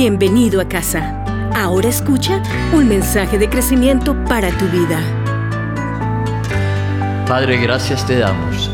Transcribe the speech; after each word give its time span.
Bienvenido 0.00 0.60
a 0.60 0.68
casa. 0.68 1.24
Ahora 1.56 1.88
escucha 1.88 2.40
un 2.72 2.86
mensaje 2.86 3.36
de 3.36 3.50
crecimiento 3.50 4.14
para 4.26 4.56
tu 4.56 4.66
vida. 4.66 5.00
Padre, 7.26 7.56
gracias 7.56 8.06
te 8.06 8.16
damos 8.16 8.70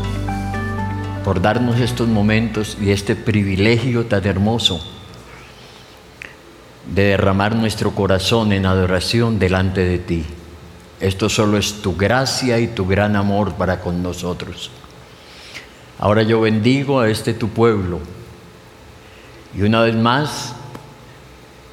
por 1.23 1.41
darnos 1.41 1.79
estos 1.79 2.07
momentos 2.07 2.77
y 2.79 2.91
este 2.91 3.15
privilegio 3.15 4.05
tan 4.05 4.23
hermoso 4.27 4.79
de 6.93 7.05
derramar 7.05 7.55
nuestro 7.55 7.95
corazón 7.95 8.53
en 8.53 8.67
adoración 8.67 9.39
delante 9.39 9.83
de 9.83 9.97
ti. 9.97 10.25
Esto 10.99 11.27
solo 11.27 11.57
es 11.57 11.81
tu 11.81 11.95
gracia 11.95 12.59
y 12.59 12.67
tu 12.67 12.85
gran 12.85 13.15
amor 13.15 13.55
para 13.55 13.81
con 13.81 14.03
nosotros. 14.03 14.69
Ahora 15.97 16.21
yo 16.21 16.41
bendigo 16.41 16.99
a 16.99 17.09
este 17.09 17.33
tu 17.33 17.49
pueblo 17.49 17.99
y 19.57 19.63
una 19.63 19.81
vez 19.81 19.95
más 19.95 20.53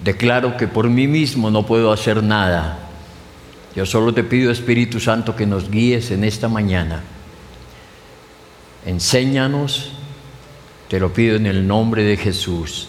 declaro 0.05 0.57
que 0.57 0.69
por 0.69 0.89
mí 0.89 1.07
mismo 1.07 1.51
no 1.51 1.65
puedo 1.65 1.93
hacer 1.93 2.23
nada. 2.23 2.79
Yo 3.75 3.87
solo 3.87 4.13
te 4.13 4.25
pido 4.25 4.51
Espíritu 4.51 5.01
Santo 5.01 5.35
que 5.35 5.47
nos 5.47 5.71
guíes 5.71 6.11
en 6.11 6.25
esta 6.25 6.49
mañana. 6.49 7.03
Enséñanos, 8.85 9.93
te 10.89 11.01
lo 11.01 11.13
pido 11.13 11.37
en 11.37 11.47
el 11.47 11.67
nombre 11.67 12.05
de 12.05 12.17
Jesús. 12.17 12.89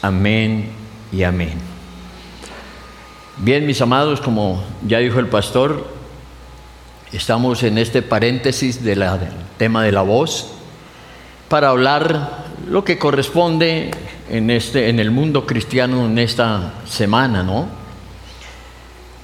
Amén 0.00 0.70
y 1.12 1.24
amén. 1.24 1.58
Bien, 3.36 3.66
mis 3.66 3.80
amados, 3.80 4.20
como 4.20 4.62
ya 4.86 4.98
dijo 4.98 5.18
el 5.18 5.26
pastor, 5.26 5.88
estamos 7.12 7.62
en 7.64 7.78
este 7.78 8.00
paréntesis 8.00 8.82
del 8.82 9.04
tema 9.58 9.82
de 9.82 9.92
la 9.92 10.02
voz 10.02 10.52
para 11.48 11.68
hablar 11.68 12.43
lo 12.68 12.84
que 12.84 12.98
corresponde 12.98 13.90
en, 14.30 14.50
este, 14.50 14.88
en 14.88 14.98
el 14.98 15.10
mundo 15.10 15.46
cristiano 15.46 16.06
en 16.06 16.18
esta 16.18 16.74
semana, 16.86 17.42
¿no? 17.42 17.68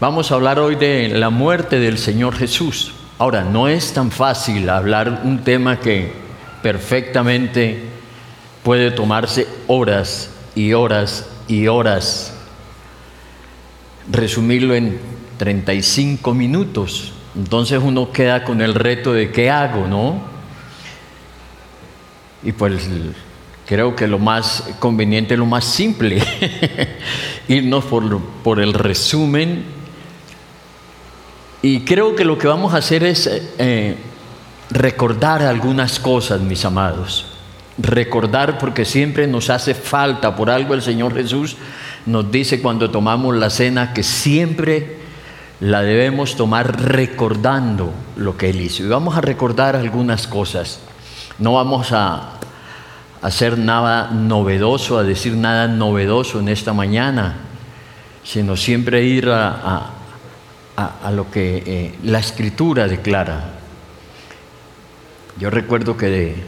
Vamos 0.01 0.31
a 0.31 0.35
hablar 0.35 0.59
hoy 0.59 0.77
de 0.77 1.09
la 1.09 1.31
muerte 1.31 1.79
del 1.79 1.99
Señor 1.99 2.35
Jesús. 2.35 2.95
Ahora, 3.19 3.45
no 3.45 3.69
es 3.69 3.93
tan 3.93 4.11
fácil 4.11 4.71
hablar 4.71 5.23
un 5.25 5.45
tema 5.45 5.79
que 5.79 6.13
perfectamente 6.63 7.83
puede 8.63 8.91
tomarse 8.91 9.47
horas 9.67 10.31
y 10.55 10.73
horas 10.73 11.29
y 11.49 11.67
horas 11.67 12.35
resumirlo 14.11 14.75
en 14.75 14.99
35 15.39 16.35
minutos. 16.35 17.13
Entonces 17.37 17.81
uno 17.83 18.11
queda 18.11 18.45
con 18.45 18.61
el 18.61 18.75
reto 18.75 19.13
de 19.13 19.31
qué 19.31 19.51
hago, 19.51 19.87
¿no? 19.87 20.23
Y 22.43 22.53
pues 22.53 22.89
creo 23.71 23.95
que 23.95 24.09
lo 24.09 24.19
más 24.19 24.65
conveniente, 24.81 25.37
lo 25.37 25.47
más 25.47 25.65
simple, 25.65 26.21
irnos 27.49 27.85
por, 27.85 28.19
por, 28.43 28.59
el 28.59 28.75
resumen. 28.75 29.63
Y 31.63 31.83
creo 31.83 32.17
que 32.17 32.25
lo 32.25 32.37
que 32.37 32.49
vamos 32.49 32.75
a 32.75 32.79
hacer 32.79 33.05
es 33.05 33.31
eh, 33.59 33.95
recordar 34.71 35.43
algunas 35.43 36.01
cosas, 36.01 36.41
mis 36.41 36.65
amados. 36.65 37.27
Recordar 37.79 38.59
porque 38.59 38.85
siempre 38.85 39.29
nos 39.29 39.51
hace 39.51 39.75
falta, 39.75 40.35
por 40.35 40.51
algo 40.51 40.75
el 40.75 40.83
Señor 40.83 41.15
Jesús 41.15 41.57
nos 42.07 42.29
dice 42.33 42.61
cuando 42.61 42.91
tomamos 42.91 43.37
la 43.37 43.51
cena 43.51 43.93
que 43.93 44.03
siempre 44.03 44.97
la 45.61 45.83
debemos 45.83 46.35
tomar 46.35 46.81
recordando 46.81 47.93
lo 48.17 48.37
que 48.37 48.51
Él 48.51 48.63
hizo. 48.63 48.83
Y 48.83 48.89
vamos 48.89 49.17
a 49.17 49.21
recordar 49.21 49.77
algunas 49.77 50.27
cosas. 50.27 50.81
No 51.39 51.53
vamos 51.53 51.93
a 51.93 52.41
hacer 53.23 53.59
nada 53.59 54.11
novedoso, 54.11 54.99
a 54.99 55.03
decir 55.03 55.35
nada 55.35 55.69
novedoso 55.69 56.41
en 56.41 56.49
esta 56.49 56.73
mañana, 56.73 57.37
sino 58.25 58.57
siempre 58.57 59.05
ir 59.05 59.29
a, 59.31 59.91
lo 61.13 61.31
que 61.31 61.63
eh, 61.67 61.99
la 62.05 62.19
escritura 62.19 62.89
declara. 62.89 63.51
Yo 65.39 65.51
recuerdo 65.51 65.97
que 65.97 66.07
de, 66.07 66.45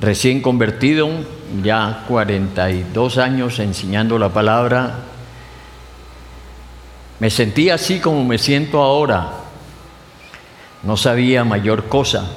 recién 0.00 0.42
convertido, 0.42 1.08
ya 1.62 2.04
42 2.08 3.18
años 3.18 3.58
enseñando 3.58 4.18
la 4.18 4.28
palabra, 4.30 4.98
me 7.20 7.30
sentía 7.30 7.74
así 7.74 8.00
como 8.00 8.24
me 8.24 8.38
siento 8.38 8.80
ahora. 8.82 9.30
No 10.82 10.96
sabía 10.96 11.44
mayor 11.44 11.88
cosa. 11.88 12.30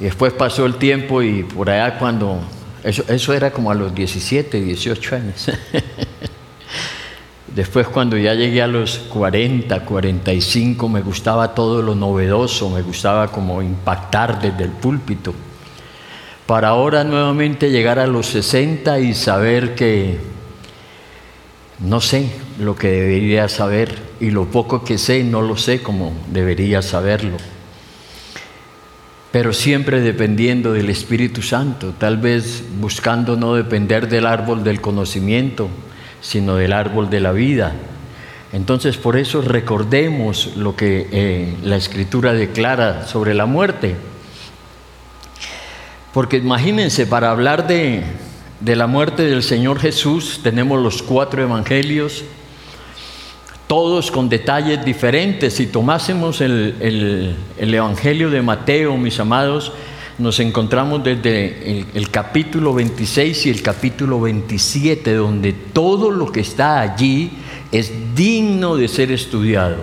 Y 0.00 0.04
después 0.04 0.32
pasó 0.32 0.66
el 0.66 0.76
tiempo 0.76 1.22
y 1.22 1.44
por 1.44 1.70
allá 1.70 1.98
cuando, 1.98 2.40
eso, 2.82 3.04
eso 3.08 3.32
era 3.32 3.50
como 3.50 3.70
a 3.70 3.74
los 3.74 3.94
17, 3.94 4.60
18 4.60 5.16
años. 5.16 5.50
Después 7.54 7.86
cuando 7.86 8.16
ya 8.16 8.34
llegué 8.34 8.62
a 8.62 8.66
los 8.66 8.98
40, 8.98 9.84
45, 9.84 10.88
me 10.88 11.02
gustaba 11.02 11.54
todo 11.54 11.82
lo 11.82 11.94
novedoso, 11.94 12.68
me 12.68 12.82
gustaba 12.82 13.28
como 13.28 13.62
impactar 13.62 14.42
desde 14.42 14.64
el 14.64 14.70
púlpito. 14.70 15.32
Para 16.46 16.68
ahora 16.68 17.04
nuevamente 17.04 17.70
llegar 17.70 18.00
a 18.00 18.08
los 18.08 18.26
60 18.26 18.98
y 18.98 19.14
saber 19.14 19.76
que 19.76 20.18
no 21.78 22.00
sé 22.00 22.28
lo 22.58 22.74
que 22.74 22.88
debería 22.88 23.48
saber 23.48 23.98
y 24.18 24.30
lo 24.30 24.46
poco 24.46 24.82
que 24.82 24.98
sé 24.98 25.22
no 25.22 25.40
lo 25.40 25.56
sé 25.56 25.80
como 25.80 26.12
debería 26.32 26.82
saberlo. 26.82 27.36
Pero 29.34 29.52
siempre 29.52 30.00
dependiendo 30.00 30.72
del 30.72 30.90
Espíritu 30.90 31.42
Santo, 31.42 31.92
tal 31.98 32.18
vez 32.18 32.62
buscando 32.78 33.34
no 33.34 33.56
depender 33.56 34.08
del 34.08 34.26
árbol 34.26 34.62
del 34.62 34.80
conocimiento, 34.80 35.68
sino 36.20 36.54
del 36.54 36.72
árbol 36.72 37.10
de 37.10 37.18
la 37.18 37.32
vida. 37.32 37.72
Entonces 38.52 38.96
por 38.96 39.16
eso 39.16 39.42
recordemos 39.42 40.52
lo 40.56 40.76
que 40.76 41.08
eh, 41.10 41.52
la 41.64 41.74
escritura 41.74 42.32
declara 42.32 43.08
sobre 43.08 43.34
la 43.34 43.44
muerte. 43.44 43.96
Porque 46.12 46.36
imagínense, 46.36 47.04
para 47.04 47.32
hablar 47.32 47.66
de, 47.66 48.04
la 48.64 48.86
muerte 48.86 49.24
del 49.24 49.42
Señor 49.42 49.80
Jesús 49.80 50.42
tenemos 50.44 50.80
los 50.80 51.02
cuatro 51.02 51.42
evangelios, 51.42 52.22
todos 53.66 54.10
con 54.10 54.28
detalles 54.28 54.84
diferentes. 54.84 55.54
Si 55.54 55.66
tomásemos 55.66 56.40
el, 56.40 57.36
el 57.58 57.74
Evangelio 57.74 58.30
de 58.30 58.42
Mateo, 58.42 58.96
mis 58.96 59.18
amados, 59.20 59.72
nos 60.18 60.38
encontramos 60.38 61.02
desde 61.02 61.88
el, 61.94 62.10
capítulo 62.10 62.72
26 62.72 63.46
y 63.46 63.50
el 63.50 63.62
capítulo 63.62 64.20
27, 64.20 65.12
donde 65.14 65.52
todo 65.52 66.10
lo 66.10 66.30
que 66.30 66.40
está 66.40 66.80
allí 66.80 67.32
es 67.72 68.14
digno 68.14 68.76
de 68.76 68.86
ser 68.86 69.10
estudiado. 69.10 69.78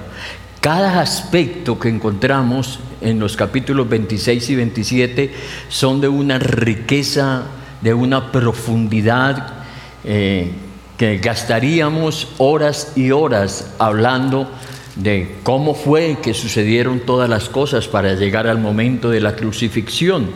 Cada 0.62 1.02
aspecto 1.02 1.78
que 1.80 1.90
encontramos 1.90 2.80
en 3.02 3.20
los 3.20 3.36
capítulos 3.36 3.90
26 3.90 4.50
y 4.52 4.56
27 4.56 5.34
son 5.68 6.00
de 6.00 6.08
una 6.08 6.40
riqueza, 6.40 7.44
de 7.82 7.94
una 7.94 8.32
profundidad 8.32 9.66
eh, 10.06 10.52
que 11.02 11.18
gastaríamos 11.18 12.28
horas 12.38 12.94
y 12.96 13.10
horas 13.10 13.74
hablando 13.80 14.48
de 14.96 15.38
cómo 15.42 15.74
fue 15.74 16.20
que 16.22 16.36
sucedieron 16.36 17.00
todas 17.00 17.28
las 17.28 17.50
cosas 17.50 17.88
para 17.88 18.14
llegar 18.14 18.46
al 18.46 18.60
momento 18.60 19.10
de 19.10 19.20
la 19.20 19.36
crucifixión. 19.36 20.30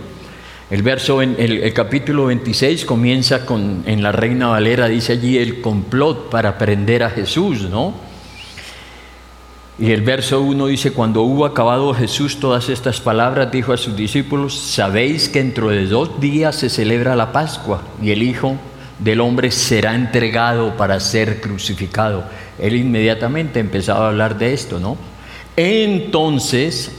El 0.72 0.82
verso 0.82 1.22
en 1.22 1.36
el, 1.38 1.72
capítulo 1.72 2.26
26 2.26 2.84
comienza 2.86 3.46
con 3.46 3.84
en 3.86 4.02
la 4.02 4.12
Reina 4.12 4.48
Valera 4.48 4.88
dice 4.88 5.14
allí 5.14 5.38
el 5.38 5.62
complot 5.62 6.32
para 6.32 6.58
prender 6.58 7.04
a 7.04 7.12
Jesús, 7.12 7.70
¿no? 7.70 7.94
Y 9.78 9.92
el 9.92 10.02
verso 10.02 10.42
1 10.42 10.66
dice, 10.66 10.94
cuando 10.94 11.22
hubo 11.22 11.46
acabado 11.46 11.94
Jesús 11.94 12.40
todas 12.40 12.70
estas 12.70 13.00
palabras, 13.00 13.52
dijo 13.52 13.72
a 13.72 13.78
sus 13.78 13.96
discípulos, 13.96 14.58
sabéis 14.58 15.30
que 15.30 15.44
dentro 15.44 15.70
de 15.70 15.86
dos 15.86 16.20
días 16.20 16.56
se 16.56 16.72
celebra 16.72 17.16
la 17.16 17.32
Pascua 17.32 17.84
y 18.02 18.10
el 18.10 18.24
Hijo 18.24 18.58
del 19.00 19.22
Hombre 19.22 19.52
será 19.52 19.96
entregado 19.96 20.78
para 20.78 21.00
ser 21.00 21.42
crucificado 21.42 22.24
él 22.60 22.76
inmediatamente 22.76 23.60
empezaba 23.60 24.06
a 24.06 24.10
hablar 24.10 24.38
de 24.38 24.54
esto, 24.54 24.80
¿no? 24.80 24.98
Entonces, 25.58 26.92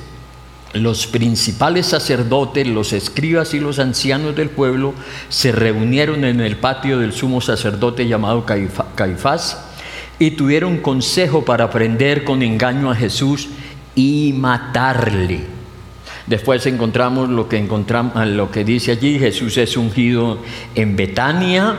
los 0.73 1.07
principales 1.07 1.87
sacerdotes, 1.87 2.67
los 2.67 2.93
escribas 2.93 3.55
y 3.55 3.61
los 3.61 3.79
ancianos 3.79 4.37
del 4.37 4.51
pueblo 4.51 4.95
se 5.29 5.53
reunieron 5.53 6.25
en 6.25 6.41
el 6.41 6.57
patio 6.57 6.99
del 6.99 7.13
sumo 7.13 7.41
sacerdote 7.41 8.07
llamado 8.07 8.45
Caifás 8.95 9.63
y 10.19 10.33
tuvieron 10.33 10.79
consejo 10.79 11.45
para 11.45 11.71
prender 11.71 12.25
con 12.25 12.43
engaño 12.43 12.91
a 12.91 12.95
Jesús 12.95 13.49
y 13.95 14.35
matarle. 14.37 15.56
Después 16.27 16.67
encontramos 16.67 17.29
lo 17.29 17.49
que, 17.49 17.57
encontramos, 17.57 18.27
lo 18.27 18.51
que 18.51 18.65
dice 18.65 18.93
allí, 18.93 19.19
Jesús 19.19 19.57
es 19.59 19.77
ungido 19.77 20.39
en 20.75 20.97
Betania 20.97 21.77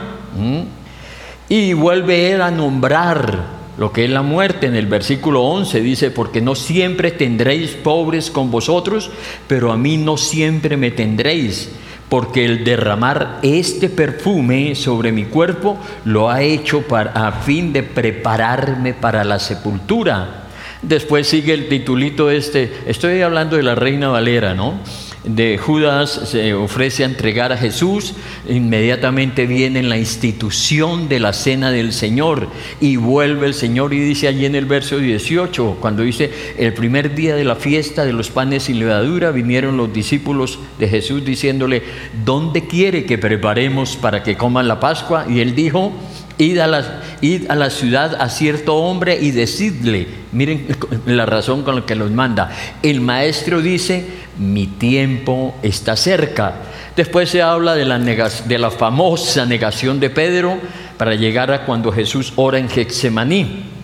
y 1.50 1.74
vuelve 1.74 2.32
él 2.32 2.40
a 2.40 2.50
nombrar 2.50 3.58
lo 3.76 3.92
que 3.92 4.04
es 4.04 4.10
la 4.10 4.22
muerte. 4.22 4.66
En 4.66 4.74
el 4.74 4.86
versículo 4.86 5.42
11 5.42 5.80
dice, 5.82 6.10
porque 6.10 6.40
no 6.40 6.54
siempre 6.54 7.10
tendréis 7.10 7.72
pobres 7.72 8.30
con 8.30 8.50
vosotros, 8.50 9.10
pero 9.46 9.70
a 9.70 9.76
mí 9.76 9.98
no 9.98 10.16
siempre 10.16 10.78
me 10.78 10.90
tendréis, 10.92 11.70
porque 12.08 12.46
el 12.46 12.64
derramar 12.64 13.40
este 13.42 13.90
perfume 13.90 14.74
sobre 14.74 15.12
mi 15.12 15.26
cuerpo 15.26 15.78
lo 16.06 16.30
ha 16.30 16.40
hecho 16.40 16.82
para, 16.82 17.12
a 17.12 17.32
fin 17.32 17.70
de 17.72 17.82
prepararme 17.82 18.94
para 18.94 19.24
la 19.24 19.38
sepultura. 19.38 20.47
Después 20.82 21.26
sigue 21.26 21.54
el 21.54 21.68
titulito 21.68 22.30
este, 22.30 22.72
estoy 22.86 23.20
hablando 23.22 23.56
de 23.56 23.62
la 23.62 23.74
Reina 23.74 24.08
Valera, 24.08 24.54
¿no? 24.54 24.80
de 25.24 25.58
Judas 25.58 26.10
se 26.24 26.54
ofrece 26.54 27.02
a 27.02 27.06
entregar 27.06 27.52
a 27.52 27.56
Jesús, 27.56 28.14
inmediatamente 28.48 29.46
viene 29.46 29.82
la 29.82 29.98
institución 29.98 31.08
de 31.08 31.20
la 31.20 31.32
cena 31.32 31.70
del 31.70 31.92
Señor 31.92 32.48
y 32.80 32.96
vuelve 32.96 33.46
el 33.46 33.54
Señor 33.54 33.92
y 33.92 34.00
dice 34.00 34.28
allí 34.28 34.46
en 34.46 34.54
el 34.54 34.64
verso 34.64 34.98
18, 34.98 35.78
cuando 35.80 36.02
dice, 36.02 36.30
el 36.56 36.72
primer 36.72 37.14
día 37.14 37.34
de 37.34 37.44
la 37.44 37.56
fiesta 37.56 38.04
de 38.04 38.12
los 38.12 38.30
panes 38.30 38.64
sin 38.64 38.78
levadura, 38.78 39.30
vinieron 39.30 39.76
los 39.76 39.92
discípulos 39.92 40.58
de 40.78 40.88
Jesús 40.88 41.24
diciéndole, 41.24 41.82
¿dónde 42.24 42.66
quiere 42.66 43.04
que 43.04 43.18
preparemos 43.18 43.96
para 43.96 44.22
que 44.22 44.36
coman 44.36 44.68
la 44.68 44.80
Pascua? 44.80 45.26
Y 45.28 45.40
él 45.40 45.54
dijo, 45.54 45.92
Id 46.38 46.58
a, 46.58 46.66
la, 46.68 47.02
a 47.48 47.54
la 47.56 47.70
ciudad 47.70 48.16
a 48.20 48.28
cierto 48.28 48.76
hombre 48.76 49.18
y 49.20 49.32
decidle, 49.32 50.06
miren 50.30 50.68
la 51.06 51.26
razón 51.26 51.64
con 51.64 51.74
la 51.74 51.86
que 51.86 51.96
los 51.96 52.10
manda, 52.12 52.50
el 52.82 53.00
maestro 53.00 53.60
dice, 53.60 54.06
mi 54.38 54.66
tiempo 54.66 55.56
está 55.62 55.96
cerca. 55.96 56.54
Después 56.96 57.28
se 57.30 57.42
habla 57.42 57.74
de 57.74 57.84
la, 57.84 57.98
de 57.98 58.58
la 58.58 58.70
famosa 58.70 59.46
negación 59.46 60.00
de 60.00 60.10
Pedro 60.10 60.58
para 60.96 61.14
llegar 61.14 61.50
a 61.50 61.64
cuando 61.64 61.92
Jesús 61.92 62.32
ora 62.36 62.58
en 62.58 62.68
Getsemaní. 62.68 63.77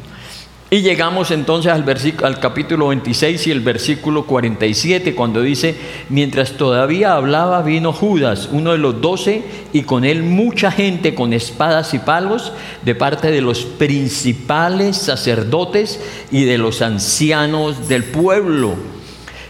Y 0.74 0.82
llegamos 0.82 1.30
entonces 1.30 1.70
al, 1.70 1.84
al 2.24 2.40
capítulo 2.40 2.88
26 2.88 3.46
y 3.46 3.52
el 3.52 3.60
versículo 3.60 4.26
47, 4.26 5.14
cuando 5.14 5.40
dice, 5.40 5.76
mientras 6.08 6.54
todavía 6.54 7.14
hablaba, 7.14 7.62
vino 7.62 7.92
Judas, 7.92 8.48
uno 8.50 8.72
de 8.72 8.78
los 8.78 9.00
doce, 9.00 9.44
y 9.72 9.82
con 9.82 10.04
él 10.04 10.24
mucha 10.24 10.72
gente 10.72 11.14
con 11.14 11.32
espadas 11.32 11.94
y 11.94 12.00
palos, 12.00 12.50
de 12.82 12.96
parte 12.96 13.30
de 13.30 13.40
los 13.40 13.60
principales 13.60 14.96
sacerdotes 14.96 16.00
y 16.32 16.42
de 16.42 16.58
los 16.58 16.82
ancianos 16.82 17.86
del 17.86 18.02
pueblo. 18.02 18.74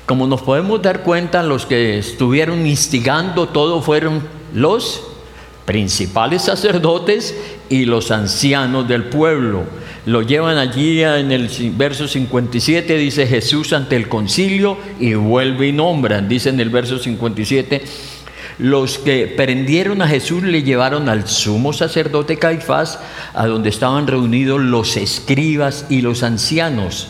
Como 0.04 0.26
nos 0.26 0.42
podemos 0.42 0.82
dar 0.82 1.04
cuenta, 1.04 1.42
los 1.42 1.64
que 1.64 1.96
estuvieron 1.96 2.66
instigando 2.66 3.48
todo 3.48 3.80
fueron 3.80 4.20
los 4.52 5.02
principales 5.64 6.42
sacerdotes 6.42 7.34
y 7.70 7.86
los 7.86 8.10
ancianos 8.10 8.86
del 8.86 9.04
pueblo. 9.04 9.62
Lo 10.06 10.20
llevan 10.20 10.58
allí 10.58 11.02
en 11.02 11.32
el 11.32 11.48
verso 11.76 12.06
57, 12.06 12.98
dice 12.98 13.26
Jesús 13.26 13.72
ante 13.72 13.96
el 13.96 14.08
concilio 14.08 14.76
y 15.00 15.14
vuelve 15.14 15.68
y 15.68 15.72
nombran. 15.72 16.28
Dice 16.28 16.50
en 16.50 16.60
el 16.60 16.68
verso 16.68 16.98
57, 16.98 17.82
los 18.58 18.98
que 18.98 19.26
prendieron 19.26 20.02
a 20.02 20.08
Jesús 20.08 20.42
le 20.42 20.62
llevaron 20.62 21.08
al 21.08 21.26
sumo 21.26 21.72
sacerdote 21.72 22.38
Caifás, 22.38 22.98
a 23.32 23.46
donde 23.46 23.70
estaban 23.70 24.06
reunidos 24.06 24.60
los 24.60 24.98
escribas 24.98 25.86
y 25.88 26.02
los 26.02 26.22
ancianos. 26.22 27.08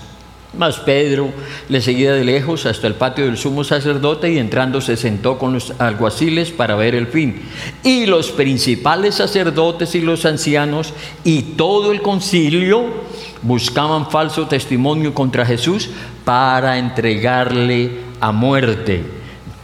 Mas 0.59 0.79
Pedro 0.79 1.31
le 1.69 1.81
seguía 1.81 2.13
de 2.13 2.25
lejos 2.25 2.67
hasta 2.67 2.87
el 2.87 2.95
patio 2.95 3.27
del 3.27 3.37
sumo 3.37 3.65
sacerdote 3.65 4.33
y 4.33 4.39
entrando 4.39 4.81
se 4.81 4.97
sentó 4.97 5.39
con 5.39 5.53
los 5.53 5.73
alguaciles 5.81 6.51
para 6.51 6.77
ver 6.77 6.95
el 6.95 7.09
fin. 7.09 7.43
Y 7.83 8.07
los 8.07 8.31
principales 8.31 9.17
sacerdotes 9.17 9.95
y 9.95 10.01
los 10.01 10.25
ancianos 10.25 10.93
y 11.25 11.43
todo 11.57 11.93
el 11.93 12.03
concilio 12.03 12.85
buscaban 13.43 14.11
falso 14.11 14.47
testimonio 14.47 15.13
contra 15.15 15.45
Jesús 15.45 15.91
para 16.25 16.79
entregarle 16.79 17.91
a 18.21 18.33
muerte. 18.33 19.03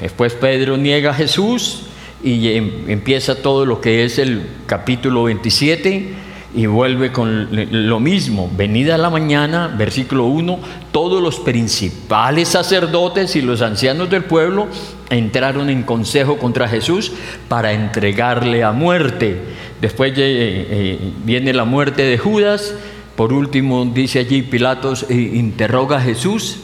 Después 0.00 0.34
Pedro 0.34 0.76
niega 0.76 1.10
a 1.10 1.14
Jesús 1.14 1.82
y 2.22 2.48
em, 2.48 2.88
empieza 2.88 3.36
todo 3.36 3.64
lo 3.64 3.80
que 3.80 4.04
es 4.04 4.18
el 4.18 4.42
capítulo 4.66 5.24
27 5.24 6.29
y 6.54 6.66
vuelve 6.66 7.12
con 7.12 7.48
lo 7.50 8.00
mismo. 8.00 8.50
Venida 8.56 8.98
la 8.98 9.10
mañana, 9.10 9.68
versículo 9.68 10.26
1, 10.26 10.58
todos 10.92 11.22
los 11.22 11.38
principales 11.38 12.48
sacerdotes 12.48 13.36
y 13.36 13.42
los 13.42 13.62
ancianos 13.62 14.10
del 14.10 14.24
pueblo 14.24 14.68
entraron 15.10 15.70
en 15.70 15.82
consejo 15.82 16.38
contra 16.38 16.68
Jesús 16.68 17.12
para 17.48 17.72
entregarle 17.72 18.64
a 18.64 18.72
muerte. 18.72 19.40
Después 19.80 20.12
eh, 20.12 20.16
eh, 20.18 21.12
viene 21.24 21.52
la 21.52 21.64
muerte 21.64 22.02
de 22.02 22.18
Judas. 22.18 22.74
Por 23.16 23.32
último, 23.32 23.84
dice 23.84 24.20
allí 24.20 24.42
Pilatos, 24.42 25.06
eh, 25.08 25.14
interroga 25.14 25.98
a 25.98 26.00
Jesús 26.00 26.58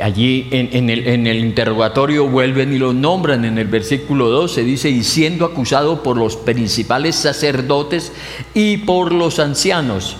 Allí 0.00 0.48
en, 0.50 0.90
el, 0.90 1.38
interrogatorio 1.38 2.26
vuelven 2.26 2.74
y 2.74 2.78
lo 2.78 2.92
nombran 2.92 3.44
en 3.44 3.58
el 3.58 3.68
versículo 3.68 4.28
12, 4.28 4.64
dice, 4.64 4.90
y 4.90 5.04
siendo 5.04 5.44
acusado 5.44 6.02
por 6.02 6.16
los 6.16 6.36
principales 6.36 7.14
sacerdotes 7.14 8.12
y 8.54 8.78
por 8.78 9.12
los 9.12 9.38
ancianos, 9.38 10.16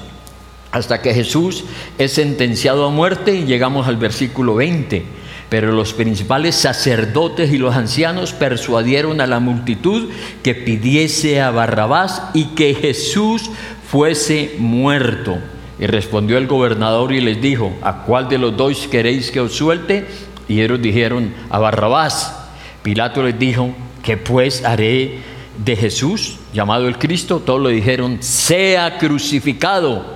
hasta 0.70 1.02
que 1.02 1.12
Jesús 1.12 1.64
es 1.98 2.12
sentenciado 2.12 2.86
a 2.86 2.90
muerte 2.90 3.34
y 3.34 3.46
llegamos 3.46 3.88
al 3.88 3.96
versículo 3.96 4.54
20. 4.54 5.04
Pero 5.48 5.72
los 5.72 5.92
principales 5.92 6.54
sacerdotes 6.54 7.52
y 7.52 7.58
los 7.58 7.74
ancianos 7.74 8.32
persuadieron 8.32 9.20
a 9.20 9.26
la 9.26 9.40
multitud 9.40 10.08
que 10.44 10.54
pidiese 10.54 11.40
a 11.40 11.50
Barrabás 11.50 12.22
y 12.32 12.54
que 12.54 12.74
Jesús 12.74 13.50
fuese 13.88 14.54
muerto. 14.58 15.38
Y 15.78 15.86
respondió 15.86 16.38
el 16.38 16.46
gobernador 16.46 17.12
y 17.12 17.20
les 17.20 17.40
dijo, 17.40 17.72
¿a 17.82 18.04
cuál 18.04 18.28
de 18.28 18.38
los 18.38 18.56
dos 18.56 18.86
queréis 18.86 19.30
que 19.30 19.40
os 19.40 19.52
suelte? 19.54 20.06
Y 20.48 20.60
ellos 20.60 20.80
dijeron, 20.80 21.34
a 21.50 21.58
Barrabás. 21.58 22.40
Pilato 22.82 23.22
les 23.22 23.38
dijo, 23.38 23.70
¿qué 24.02 24.16
pues 24.16 24.64
haré 24.64 25.18
de 25.64 25.76
Jesús, 25.76 26.36
llamado 26.52 26.86
el 26.86 26.98
Cristo? 26.98 27.40
Todos 27.44 27.62
le 27.62 27.70
dijeron, 27.70 28.18
sea 28.20 28.98
crucificado. 28.98 30.14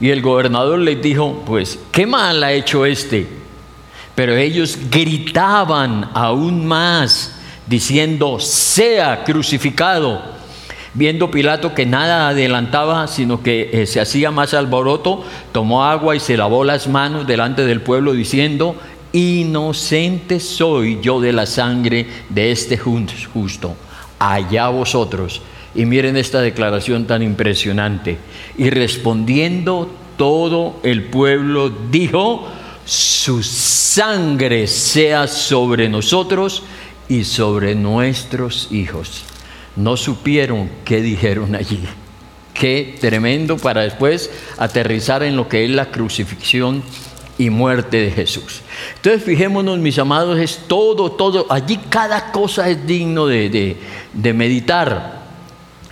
Y 0.00 0.10
el 0.10 0.22
gobernador 0.22 0.78
les 0.78 1.02
dijo, 1.02 1.42
pues, 1.44 1.78
¿qué 1.90 2.06
mal 2.06 2.42
ha 2.44 2.52
hecho 2.52 2.86
este? 2.86 3.26
Pero 4.14 4.36
ellos 4.36 4.78
gritaban 4.90 6.10
aún 6.14 6.66
más, 6.66 7.36
diciendo, 7.66 8.38
sea 8.38 9.24
crucificado. 9.24 10.37
Viendo 10.98 11.30
Pilato 11.30 11.74
que 11.74 11.86
nada 11.86 12.28
adelantaba, 12.28 13.06
sino 13.06 13.40
que 13.40 13.70
eh, 13.72 13.86
se 13.86 14.00
hacía 14.00 14.32
más 14.32 14.52
alboroto, 14.52 15.24
tomó 15.52 15.84
agua 15.84 16.16
y 16.16 16.18
se 16.18 16.36
lavó 16.36 16.64
las 16.64 16.88
manos 16.88 17.24
delante 17.24 17.64
del 17.64 17.82
pueblo, 17.82 18.14
diciendo, 18.14 18.74
inocente 19.12 20.40
soy 20.40 20.98
yo 21.00 21.20
de 21.20 21.32
la 21.32 21.46
sangre 21.46 22.04
de 22.30 22.50
este 22.50 22.76
justo, 22.76 23.76
allá 24.18 24.70
vosotros. 24.70 25.40
Y 25.72 25.84
miren 25.84 26.16
esta 26.16 26.40
declaración 26.40 27.06
tan 27.06 27.22
impresionante. 27.22 28.18
Y 28.56 28.68
respondiendo 28.68 29.88
todo 30.16 30.80
el 30.82 31.04
pueblo 31.04 31.70
dijo, 31.92 32.48
su 32.84 33.44
sangre 33.44 34.66
sea 34.66 35.28
sobre 35.28 35.88
nosotros 35.88 36.64
y 37.08 37.22
sobre 37.22 37.76
nuestros 37.76 38.66
hijos 38.72 39.22
no 39.78 39.96
supieron 39.96 40.68
qué 40.84 41.00
dijeron 41.00 41.54
allí. 41.54 41.80
Qué 42.52 42.96
tremendo 43.00 43.56
para 43.56 43.82
después 43.82 44.30
aterrizar 44.58 45.22
en 45.22 45.36
lo 45.36 45.48
que 45.48 45.64
es 45.64 45.70
la 45.70 45.86
crucifixión 45.92 46.82
y 47.38 47.50
muerte 47.50 47.98
de 47.98 48.10
Jesús. 48.10 48.62
Entonces 48.96 49.22
fijémonos, 49.22 49.78
mis 49.78 49.96
amados, 50.00 50.38
es 50.40 50.64
todo, 50.66 51.12
todo, 51.12 51.46
allí 51.48 51.78
cada 51.88 52.32
cosa 52.32 52.68
es 52.68 52.84
digno 52.84 53.28
de, 53.28 53.76
de 54.12 54.32
meditar. 54.32 55.18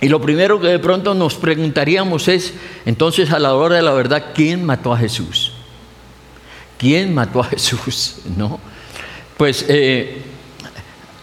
Y 0.01 0.09
lo 0.09 0.21
primero 0.21 0.59
que 0.59 0.67
de 0.67 0.79
pronto 0.79 1.13
nos 1.13 1.35
preguntaríamos 1.35 2.27
es, 2.27 2.53
entonces 2.85 3.31
a 3.31 3.39
la 3.39 3.55
hora 3.55 3.77
de 3.77 3.81
la 3.81 3.93
verdad, 3.93 4.25
¿quién 4.35 4.65
mató 4.65 4.91
a 4.91 4.97
Jesús? 4.97 5.53
¿Quién 6.77 7.13
mató 7.13 7.39
a 7.39 7.45
Jesús? 7.45 8.17
¿No? 8.37 8.59
Pues 9.37 9.65
eh, 9.69 10.21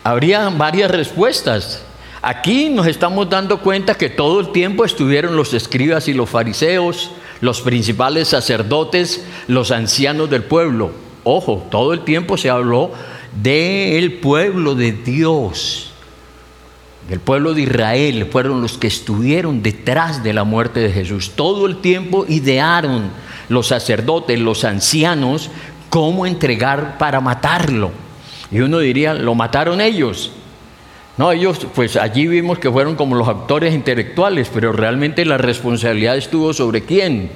habría 0.03 0.49
varias 0.49 0.91
respuestas. 0.91 1.84
Aquí 2.27 2.71
nos 2.71 2.87
estamos 2.87 3.29
dando 3.29 3.61
cuenta 3.61 3.97
que 3.97 4.09
todo 4.09 4.41
el 4.41 4.51
tiempo 4.51 4.87
estuvieron 4.87 5.37
los 5.37 5.53
escribas 5.53 6.09
y 6.09 6.15
los 6.15 6.31
fariseos, 6.31 7.11
los 7.43 7.61
principales 7.61 8.29
sacerdotes, 8.29 9.27
los 9.47 9.71
ancianos 9.71 10.31
del 10.31 10.43
pueblo. 10.43 10.93
Ojo, 11.23 11.67
todo 11.71 11.93
el 11.93 12.01
tiempo 12.01 12.39
se 12.39 12.49
habló 12.49 12.93
del 13.43 14.15
pueblo 14.15 14.75
de 14.75 14.93
Dios, 14.93 15.91
del 17.11 17.21
pueblo 17.21 17.53
de 17.53 17.61
Israel, 17.61 18.27
fueron 18.33 18.63
los 18.63 18.79
que 18.79 18.87
estuvieron 18.87 19.63
detrás 19.63 20.25
de 20.25 20.33
la 20.33 20.45
muerte 20.45 20.81
de 20.81 20.93
Jesús. 20.93 21.33
Todo 21.37 21.67
el 21.67 21.83
tiempo 21.83 22.25
idearon 22.27 23.11
los 23.51 23.67
sacerdotes, 23.67 24.41
los 24.41 24.65
ancianos, 24.65 25.51
cómo 25.91 26.25
entregar 26.25 26.97
para 26.97 27.21
matarlo. 27.21 27.91
Y 28.51 28.61
uno 28.61 28.79
diría, 28.79 29.13
lo 29.13 29.35
mataron 29.35 29.83
ellos. 29.83 30.33
No, 31.17 31.31
ellos, 31.31 31.67
pues 31.75 31.97
allí 31.97 32.27
vimos 32.27 32.59
que 32.59 32.71
fueron 32.71 32.97
como 32.97 33.15
los 33.15 33.29
actores 33.29 33.73
intelectuales, 33.73 34.51
pero 34.53 34.73
realmente 34.73 35.25
la 35.25 35.39
responsabilidad 35.39 36.17
estuvo 36.17 36.53
sobre 36.53 36.83
quién, 36.83 37.31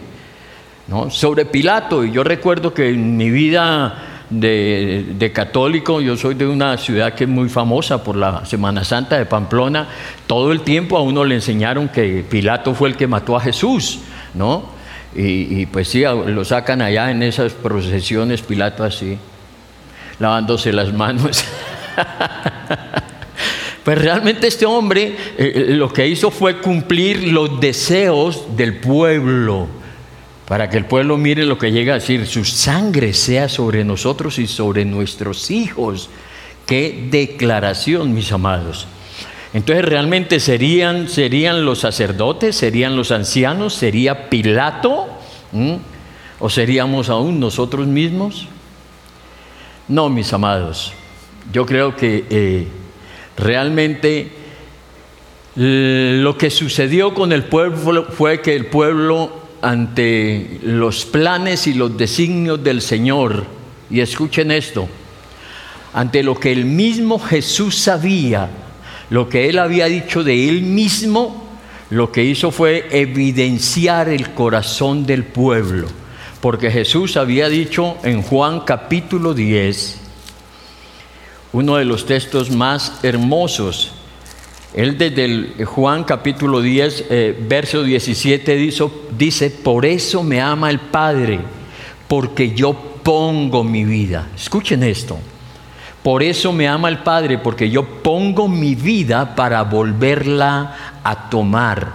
¿no? 0.88 1.10
Sobre 1.10 1.44
Pilato. 1.44 2.04
Y 2.04 2.10
yo 2.10 2.24
recuerdo 2.24 2.74
que 2.74 2.88
en 2.88 3.16
mi 3.16 3.30
vida 3.30 4.24
de, 4.30 5.30
católico, 5.32 6.00
yo 6.00 6.16
soy 6.16 6.34
de 6.34 6.48
una 6.48 6.76
ciudad 6.76 7.14
que 7.14 7.24
es 7.24 7.30
muy 7.30 7.48
famosa 7.48 8.02
por 8.02 8.16
la 8.16 8.44
Semana 8.46 8.82
Santa 8.82 9.16
de 9.16 9.26
Pamplona, 9.26 9.86
todo 10.26 10.50
el 10.50 10.62
tiempo 10.62 10.96
a 10.96 11.02
uno 11.02 11.24
le 11.24 11.36
enseñaron 11.36 11.88
que 11.88 12.24
Pilato 12.28 12.74
fue 12.74 12.88
el 12.88 12.96
que 12.96 13.06
mató 13.06 13.36
a 13.36 13.40
Jesús, 13.40 14.00
¿no? 14.34 14.76
Y, 15.14 15.60
y 15.60 15.66
pues 15.66 15.88
sí, 15.88 16.02
lo 16.02 16.44
sacan 16.44 16.82
allá 16.82 17.12
en 17.12 17.22
esas 17.22 17.52
procesiones, 17.52 18.42
Pilato 18.42 18.82
así, 18.82 19.16
lavándose 20.18 20.72
las 20.72 20.92
manos. 20.92 21.44
Pues 23.88 24.02
realmente 24.02 24.48
este 24.48 24.66
hombre 24.66 25.16
eh, 25.38 25.52
eh, 25.54 25.64
lo 25.70 25.90
que 25.90 26.06
hizo 26.06 26.30
fue 26.30 26.58
cumplir 26.60 27.32
los 27.32 27.58
deseos 27.58 28.54
del 28.54 28.76
pueblo, 28.80 29.66
para 30.46 30.68
que 30.68 30.76
el 30.76 30.84
pueblo 30.84 31.16
mire 31.16 31.46
lo 31.46 31.56
que 31.56 31.72
llega 31.72 31.94
a 31.94 31.98
decir, 31.98 32.26
su 32.26 32.44
sangre 32.44 33.14
sea 33.14 33.48
sobre 33.48 33.84
nosotros 33.84 34.38
y 34.38 34.46
sobre 34.46 34.84
nuestros 34.84 35.50
hijos. 35.50 36.10
Qué 36.66 37.08
declaración, 37.10 38.12
mis 38.12 38.30
amados. 38.30 38.86
Entonces 39.54 39.86
realmente 39.86 40.38
serían, 40.38 41.08
serían 41.08 41.64
los 41.64 41.78
sacerdotes, 41.78 42.56
serían 42.56 42.94
los 42.94 43.10
ancianos, 43.10 43.72
sería 43.72 44.28
Pilato, 44.28 45.06
o 46.38 46.50
seríamos 46.50 47.08
aún 47.08 47.40
nosotros 47.40 47.86
mismos. 47.86 48.48
No, 49.88 50.10
mis 50.10 50.30
amados, 50.34 50.92
yo 51.50 51.64
creo 51.64 51.96
que 51.96 52.26
eh, 52.28 52.68
realmente 53.38 54.30
lo 55.54 56.36
que 56.36 56.50
sucedió 56.50 57.14
con 57.14 57.32
el 57.32 57.44
pueblo 57.44 58.04
fue 58.04 58.40
que 58.40 58.54
el 58.54 58.66
pueblo 58.66 59.32
ante 59.60 60.60
los 60.62 61.04
planes 61.04 61.66
y 61.66 61.74
los 61.74 61.96
designios 61.96 62.62
del 62.62 62.80
Señor, 62.80 63.44
y 63.90 64.00
escuchen 64.00 64.50
esto, 64.50 64.88
ante 65.92 66.22
lo 66.22 66.38
que 66.38 66.52
el 66.52 66.64
mismo 66.64 67.18
Jesús 67.18 67.76
sabía, 67.76 68.48
lo 69.10 69.28
que 69.28 69.48
él 69.48 69.58
había 69.58 69.86
dicho 69.86 70.22
de 70.22 70.48
él 70.48 70.62
mismo, 70.62 71.48
lo 71.90 72.12
que 72.12 72.22
hizo 72.22 72.50
fue 72.50 72.86
evidenciar 72.90 74.08
el 74.10 74.30
corazón 74.30 75.06
del 75.06 75.24
pueblo. 75.24 75.88
Porque 76.40 76.70
Jesús 76.70 77.16
había 77.16 77.48
dicho 77.48 77.96
en 78.04 78.22
Juan 78.22 78.60
capítulo 78.60 79.34
10, 79.34 80.00
uno 81.52 81.76
de 81.76 81.84
los 81.84 82.06
textos 82.06 82.50
más 82.50 83.00
hermosos. 83.02 83.92
Él 84.74 84.98
desde 84.98 85.24
el 85.24 85.64
Juan 85.64 86.04
capítulo 86.04 86.60
10, 86.60 87.06
eh, 87.08 87.36
verso 87.48 87.82
17 87.82 88.56
dice, 88.56 88.84
dice, 89.16 89.50
por 89.50 89.86
eso 89.86 90.22
me 90.22 90.40
ama 90.40 90.70
el 90.70 90.78
Padre, 90.78 91.40
porque 92.06 92.54
yo 92.54 92.74
pongo 93.02 93.64
mi 93.64 93.84
vida. 93.84 94.28
Escuchen 94.36 94.82
esto. 94.82 95.18
Por 96.02 96.22
eso 96.22 96.52
me 96.52 96.68
ama 96.68 96.88
el 96.88 96.98
Padre, 96.98 97.38
porque 97.38 97.70
yo 97.70 97.82
pongo 97.82 98.46
mi 98.46 98.74
vida 98.74 99.34
para 99.34 99.62
volverla 99.62 101.00
a 101.02 101.28
tomar. 101.28 101.92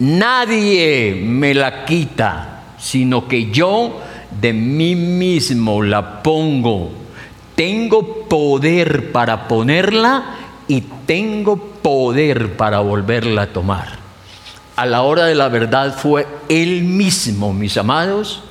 Nadie 0.00 1.20
me 1.24 1.54
la 1.54 1.84
quita, 1.84 2.64
sino 2.78 3.28
que 3.28 3.50
yo 3.50 4.00
de 4.40 4.52
mí 4.52 4.94
mismo 4.94 5.82
la 5.82 6.22
pongo 6.22 6.90
tengo 7.60 8.26
poder 8.26 9.12
para 9.12 9.46
ponerla 9.46 10.36
y 10.66 10.80
tengo 10.80 11.58
poder 11.58 12.56
para 12.56 12.80
volverla 12.80 13.42
a 13.42 13.52
tomar. 13.52 13.98
A 14.76 14.86
la 14.86 15.02
hora 15.02 15.26
de 15.26 15.34
la 15.34 15.50
verdad 15.50 15.94
fue 15.94 16.26
Él 16.48 16.84
mismo, 16.84 17.52
mis 17.52 17.76
amados, 17.76 18.42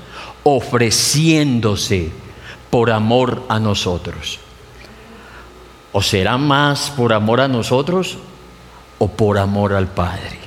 ofreciéndose 0.43 2.11
por 2.69 2.91
amor 2.91 3.45
a 3.49 3.59
nosotros. 3.59 4.37
¿O 5.91 6.03
será 6.03 6.37
más 6.37 6.91
por 6.91 7.11
amor 7.11 7.41
a 7.41 7.47
nosotros 7.47 8.19
o 8.99 9.07
por 9.07 9.39
amor 9.39 9.73
al 9.73 9.87
Padre? 9.87 10.37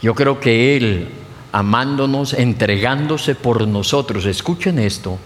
Yo 0.00 0.14
creo 0.14 0.40
que 0.40 0.78
Él, 0.78 1.10
amándonos, 1.52 2.32
entregándose 2.32 3.34
por 3.34 3.68
nosotros, 3.68 4.24
escuchen 4.24 4.78
esto, 4.78 5.18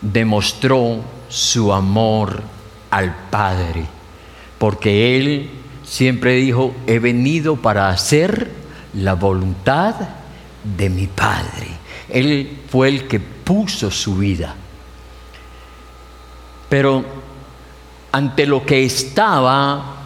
demostró 0.00 1.00
su 1.28 1.72
amor 1.72 2.42
al 2.90 3.14
Padre, 3.30 3.84
porque 4.58 5.16
Él 5.16 5.50
siempre 5.84 6.36
dijo, 6.36 6.74
he 6.86 6.98
venido 6.98 7.56
para 7.56 7.88
hacer 7.88 8.50
la 8.94 9.14
voluntad 9.14 9.94
de 10.64 10.90
mi 10.90 11.06
Padre. 11.06 11.68
Él 12.08 12.60
fue 12.70 12.88
el 12.88 13.08
que 13.08 13.20
puso 13.20 13.90
su 13.90 14.16
vida. 14.16 14.54
Pero 16.68 17.04
ante 18.12 18.46
lo 18.46 18.64
que 18.64 18.84
estaba 18.84 19.96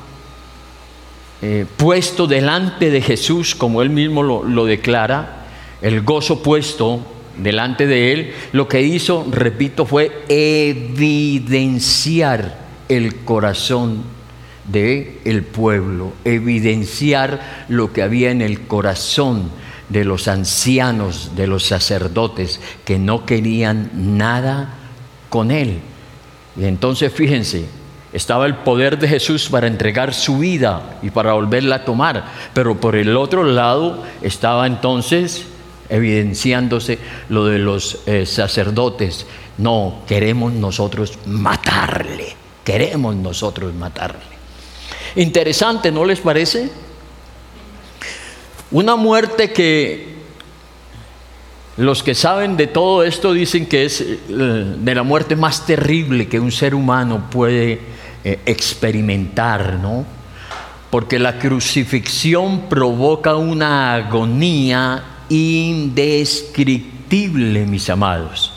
eh, 1.40 1.66
puesto 1.76 2.26
delante 2.26 2.90
de 2.90 3.02
Jesús, 3.02 3.54
como 3.54 3.82
él 3.82 3.90
mismo 3.90 4.22
lo, 4.22 4.44
lo 4.44 4.64
declara, 4.64 5.46
el 5.80 6.02
gozo 6.02 6.42
puesto 6.42 7.00
delante 7.36 7.86
de 7.86 8.12
él, 8.12 8.32
lo 8.52 8.68
que 8.68 8.82
hizo, 8.82 9.26
repito, 9.30 9.86
fue 9.86 10.24
evidenciar 10.28 11.92
el 12.88 13.16
corazón 13.24 14.02
de 14.64 15.20
el 15.24 15.42
pueblo, 15.42 16.12
evidenciar 16.24 17.66
lo 17.68 17.92
que 17.92 18.02
había 18.02 18.30
en 18.30 18.42
el 18.42 18.62
corazón 18.62 19.50
de 19.88 20.04
los 20.04 20.28
ancianos, 20.28 21.32
de 21.36 21.46
los 21.46 21.64
sacerdotes, 21.64 22.60
que 22.84 22.98
no 22.98 23.26
querían 23.26 23.90
nada 24.16 24.74
con 25.28 25.50
él. 25.50 25.80
Y 26.56 26.64
entonces 26.64 27.12
fíjense, 27.12 27.66
estaba 28.12 28.46
el 28.46 28.56
poder 28.56 28.98
de 28.98 29.08
Jesús 29.08 29.48
para 29.48 29.66
entregar 29.66 30.12
su 30.14 30.38
vida 30.38 30.98
y 31.02 31.10
para 31.10 31.32
volverla 31.32 31.76
a 31.76 31.84
tomar, 31.84 32.24
pero 32.52 32.78
por 32.78 32.94
el 32.94 33.16
otro 33.16 33.42
lado 33.42 34.02
estaba 34.22 34.66
entonces 34.66 35.46
evidenciándose 35.92 36.98
lo 37.28 37.44
de 37.44 37.58
los 37.58 37.98
eh, 38.06 38.24
sacerdotes. 38.24 39.26
No, 39.58 40.00
queremos 40.08 40.52
nosotros 40.54 41.18
matarle, 41.26 42.34
queremos 42.64 43.14
nosotros 43.14 43.74
matarle. 43.74 44.32
Interesante, 45.16 45.92
¿no 45.92 46.06
les 46.06 46.20
parece? 46.20 46.70
Una 48.70 48.96
muerte 48.96 49.52
que 49.52 50.12
los 51.76 52.02
que 52.02 52.14
saben 52.14 52.56
de 52.56 52.68
todo 52.68 53.04
esto 53.04 53.34
dicen 53.34 53.66
que 53.66 53.84
es 53.84 54.00
eh, 54.00 54.16
de 54.28 54.94
la 54.94 55.02
muerte 55.02 55.36
más 55.36 55.66
terrible 55.66 56.26
que 56.26 56.40
un 56.40 56.52
ser 56.52 56.74
humano 56.74 57.28
puede 57.30 57.80
eh, 58.24 58.40
experimentar, 58.46 59.74
¿no? 59.74 60.06
Porque 60.88 61.18
la 61.18 61.38
crucifixión 61.38 62.62
provoca 62.70 63.36
una 63.36 63.94
agonía 63.94 65.11
indescriptible, 65.32 67.64
mis 67.64 67.88
amados. 67.88 68.52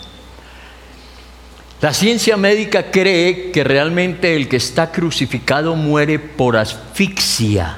La 1.82 1.94
ciencia 1.94 2.36
médica 2.36 2.92
cree 2.92 3.52
que 3.52 3.64
realmente 3.64 4.36
el 4.36 4.50
que 4.50 4.58
está 4.58 4.92
crucificado 4.92 5.76
muere 5.76 6.20
por 6.20 6.58
asfixia. 6.58 7.78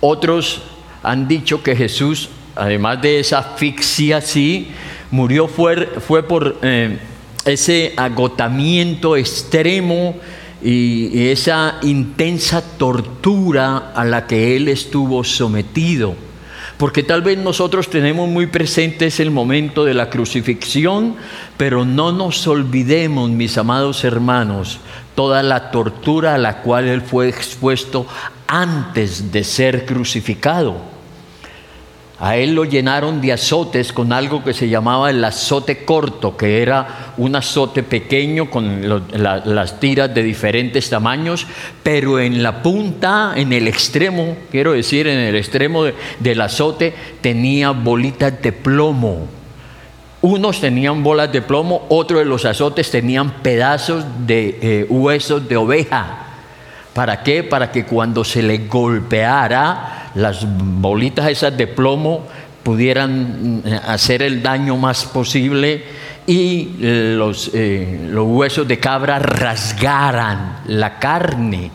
Otros 0.00 0.62
han 1.02 1.28
dicho 1.28 1.62
que 1.62 1.76
Jesús, 1.76 2.30
además 2.56 3.02
de 3.02 3.20
esa 3.20 3.40
asfixia, 3.40 4.22
sí, 4.22 4.68
murió 5.10 5.48
fue, 5.48 5.86
fue 6.06 6.22
por 6.22 6.58
eh, 6.62 6.98
ese 7.44 7.92
agotamiento 7.96 9.16
extremo 9.16 10.16
y 10.62 11.28
esa 11.28 11.78
intensa 11.82 12.62
tortura 12.78 13.92
a 13.94 14.04
la 14.04 14.26
que 14.26 14.56
él 14.56 14.68
estuvo 14.68 15.22
sometido 15.22 16.27
porque 16.78 17.02
tal 17.02 17.22
vez 17.22 17.36
nosotros 17.36 17.90
tenemos 17.90 18.28
muy 18.28 18.46
presentes 18.46 19.18
el 19.18 19.32
momento 19.32 19.84
de 19.84 19.94
la 19.94 20.08
crucifixión, 20.08 21.16
pero 21.56 21.84
no 21.84 22.12
nos 22.12 22.46
olvidemos, 22.46 23.28
mis 23.30 23.58
amados 23.58 24.04
hermanos, 24.04 24.78
toda 25.16 25.42
la 25.42 25.72
tortura 25.72 26.36
a 26.36 26.38
la 26.38 26.62
cual 26.62 26.86
Él 26.86 27.02
fue 27.02 27.28
expuesto 27.28 28.06
antes 28.46 29.32
de 29.32 29.42
ser 29.42 29.84
crucificado. 29.84 30.97
A 32.20 32.36
él 32.36 32.54
lo 32.54 32.64
llenaron 32.64 33.20
de 33.20 33.32
azotes 33.32 33.92
con 33.92 34.12
algo 34.12 34.42
que 34.42 34.52
se 34.52 34.68
llamaba 34.68 35.08
el 35.08 35.24
azote 35.24 35.84
corto, 35.84 36.36
que 36.36 36.62
era 36.62 37.12
un 37.16 37.36
azote 37.36 37.84
pequeño 37.84 38.50
con 38.50 38.82
las 39.14 39.78
tiras 39.78 40.12
de 40.12 40.24
diferentes 40.24 40.90
tamaños, 40.90 41.46
pero 41.84 42.18
en 42.18 42.42
la 42.42 42.60
punta, 42.60 43.34
en 43.36 43.52
el 43.52 43.68
extremo, 43.68 44.36
quiero 44.50 44.72
decir, 44.72 45.06
en 45.06 45.20
el 45.20 45.36
extremo 45.36 45.84
del 46.18 46.40
azote 46.40 46.92
tenía 47.20 47.70
bolitas 47.70 48.42
de 48.42 48.50
plomo. 48.50 49.28
Unos 50.20 50.60
tenían 50.60 51.04
bolas 51.04 51.30
de 51.30 51.42
plomo, 51.42 51.86
otros 51.88 52.18
de 52.18 52.24
los 52.24 52.44
azotes 52.44 52.90
tenían 52.90 53.30
pedazos 53.42 54.04
de 54.26 54.58
eh, 54.60 54.86
huesos 54.88 55.48
de 55.48 55.56
oveja. 55.56 56.24
¿Para 56.92 57.22
qué? 57.22 57.44
Para 57.44 57.70
que 57.70 57.84
cuando 57.84 58.24
se 58.24 58.42
le 58.42 58.66
golpeara 58.66 59.97
las 60.14 60.46
bolitas 60.48 61.28
esas 61.28 61.56
de 61.56 61.66
plomo 61.66 62.26
pudieran 62.62 63.62
eh, 63.64 63.80
hacer 63.86 64.22
el 64.22 64.42
daño 64.42 64.76
más 64.76 65.04
posible 65.04 65.84
y 66.26 66.74
los, 66.80 67.50
eh, 67.54 68.06
los 68.10 68.26
huesos 68.26 68.68
de 68.68 68.78
cabra 68.78 69.18
rasgaran 69.18 70.60
la 70.66 70.98
carne. 70.98 71.70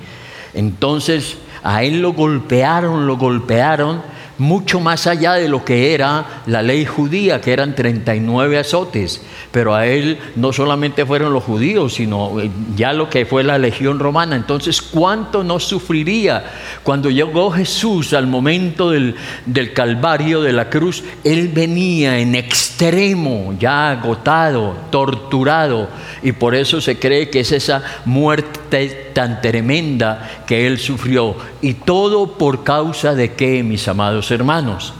Entonces 0.53 1.37
a 1.63 1.83
él 1.83 2.01
lo 2.01 2.13
golpearon, 2.13 3.07
lo 3.07 3.17
golpearon 3.17 4.01
mucho 4.37 4.79
más 4.79 5.07
allá 5.07 5.33
de 5.33 5.47
lo 5.47 5.63
que 5.63 5.93
era 5.93 6.43
la 6.47 6.61
ley 6.61 6.85
judía, 6.85 7.41
que 7.41 7.53
eran 7.53 7.75
39 7.75 8.57
azotes. 8.57 9.21
Pero 9.51 9.75
a 9.75 9.85
él 9.85 10.17
no 10.35 10.51
solamente 10.51 11.05
fueron 11.05 11.33
los 11.33 11.43
judíos, 11.43 11.93
sino 11.93 12.39
eh, 12.39 12.49
ya 12.75 12.93
lo 12.93 13.09
que 13.09 13.25
fue 13.25 13.43
la 13.43 13.57
legión 13.57 13.99
romana. 13.99 14.35
Entonces, 14.35 14.81
¿cuánto 14.81 15.43
no 15.43 15.59
sufriría 15.59 16.43
cuando 16.83 17.09
llegó 17.09 17.51
Jesús 17.51 18.13
al 18.13 18.27
momento 18.27 18.89
del, 18.89 19.15
del 19.45 19.73
Calvario, 19.73 20.41
de 20.41 20.53
la 20.53 20.69
cruz? 20.69 21.03
Él 21.23 21.49
venía 21.49 22.19
en 22.19 22.35
extremo, 22.35 23.55
ya 23.59 23.91
agotado, 23.91 24.75
torturado, 24.89 25.89
y 26.23 26.31
por 26.31 26.55
eso 26.55 26.81
se 26.81 26.97
cree 26.97 27.29
que 27.29 27.41
es 27.41 27.51
esa 27.51 27.83
muerte 28.05 29.11
tan 29.13 29.41
tremenda 29.41 30.43
que 30.47 30.65
él 30.65 30.79
sufrió. 30.79 31.35
Y 31.61 31.75
todo 31.75 32.37
por 32.37 32.63
causa 32.63 33.13
de 33.13 33.33
qué, 33.33 33.63
mis 33.63 33.87
amados 33.87 34.31
hermanos. 34.33 34.93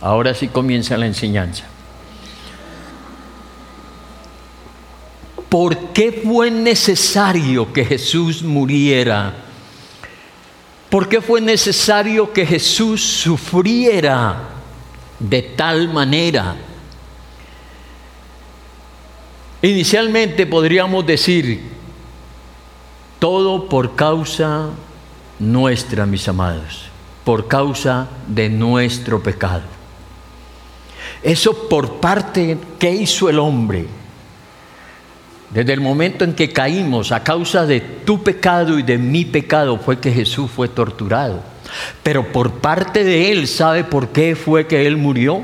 Ahora 0.00 0.34
sí 0.34 0.48
comienza 0.48 0.96
la 0.96 1.06
enseñanza. 1.06 1.64
¿Por 5.48 5.92
qué 5.92 6.22
fue 6.24 6.50
necesario 6.50 7.72
que 7.72 7.84
Jesús 7.84 8.42
muriera? 8.42 9.34
¿Por 10.88 11.08
qué 11.08 11.20
fue 11.20 11.40
necesario 11.40 12.32
que 12.32 12.46
Jesús 12.46 13.02
sufriera 13.02 14.48
de 15.18 15.42
tal 15.42 15.92
manera? 15.92 16.56
Inicialmente 19.62 20.46
podríamos 20.46 21.06
decir, 21.06 21.60
todo 23.18 23.68
por 23.68 23.94
causa 23.94 24.70
nuestra, 25.38 26.06
mis 26.06 26.26
amados, 26.28 26.89
por 27.30 27.46
causa 27.46 28.08
de 28.26 28.48
nuestro 28.48 29.22
pecado. 29.22 29.62
Eso 31.22 31.68
por 31.68 32.00
parte 32.00 32.58
que 32.76 32.90
hizo 32.90 33.28
el 33.28 33.38
hombre 33.38 33.86
desde 35.48 35.72
el 35.72 35.80
momento 35.80 36.24
en 36.24 36.34
que 36.34 36.52
caímos 36.52 37.12
a 37.12 37.22
causa 37.22 37.66
de 37.66 37.82
tu 37.82 38.24
pecado 38.24 38.80
y 38.80 38.82
de 38.82 38.98
mi 38.98 39.24
pecado 39.24 39.78
fue 39.78 40.00
que 40.00 40.10
Jesús 40.10 40.50
fue 40.50 40.66
torturado. 40.66 41.40
Pero 42.02 42.32
por 42.32 42.54
parte 42.54 43.04
de 43.04 43.30
Él, 43.30 43.46
¿sabe 43.46 43.84
por 43.84 44.08
qué 44.08 44.34
fue 44.34 44.66
que 44.66 44.84
Él 44.88 44.96
murió? 44.96 45.42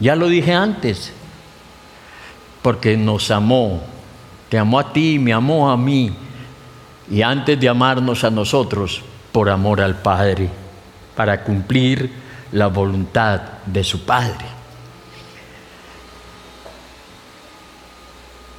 Ya 0.00 0.16
lo 0.16 0.26
dije 0.26 0.54
antes. 0.54 1.12
Porque 2.62 2.96
nos 2.96 3.30
amó. 3.30 3.80
Te 4.48 4.58
amó 4.58 4.80
a 4.80 4.92
ti, 4.92 5.20
me 5.20 5.32
amó 5.32 5.70
a 5.70 5.76
mí. 5.76 6.10
Y 7.08 7.22
antes 7.22 7.60
de 7.60 7.68
amarnos 7.68 8.24
a 8.24 8.30
nosotros, 8.32 9.02
por 9.30 9.48
amor 9.48 9.80
al 9.80 10.02
Padre, 10.02 10.65
para 11.16 11.42
cumplir 11.42 12.12
la 12.52 12.68
voluntad 12.68 13.40
de 13.64 13.82
su 13.82 14.04
Padre. 14.04 14.44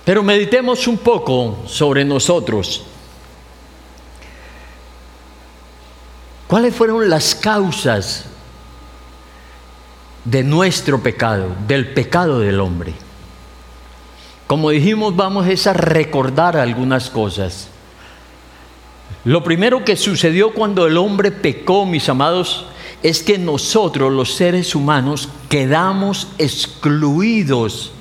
Pero 0.03 0.23
meditemos 0.23 0.87
un 0.87 0.97
poco 0.97 1.63
sobre 1.67 2.03
nosotros. 2.03 2.83
¿Cuáles 6.47 6.73
fueron 6.73 7.09
las 7.09 7.35
causas 7.35 8.25
de 10.23 10.43
nuestro 10.43 11.03
pecado, 11.03 11.49
del 11.67 11.93
pecado 11.93 12.39
del 12.39 12.61
hombre? 12.61 12.93
Como 14.47 14.69
dijimos, 14.69 15.13
vamos 15.13 15.67
a 15.67 15.73
recordar 15.73 16.55
algunas 16.55 17.09
cosas. 17.09 17.67
Lo 19.27 19.43
primero 19.43 19.83
que 19.83 19.97
sucedió 19.97 20.53
cuando 20.53 20.87
el 20.87 20.95
hombre 20.95 21.33
pecó, 21.33 21.85
mis 21.85 22.07
amados, 22.07 22.65
es 23.03 23.23
que 23.23 23.37
nosotros, 23.37 24.13
los 24.13 24.33
seres 24.33 24.73
humanos, 24.73 25.27
quedamos 25.49 26.29
excluidos 26.37 27.91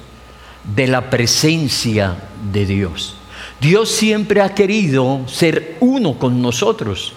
de 0.76 0.86
la 0.86 1.10
presencia 1.10 2.16
de 2.52 2.64
Dios. 2.64 3.16
Dios 3.60 3.90
siempre 3.90 4.40
ha 4.40 4.54
querido 4.54 5.22
ser 5.26 5.78
uno 5.80 6.16
con 6.16 6.40
nosotros. 6.40 7.12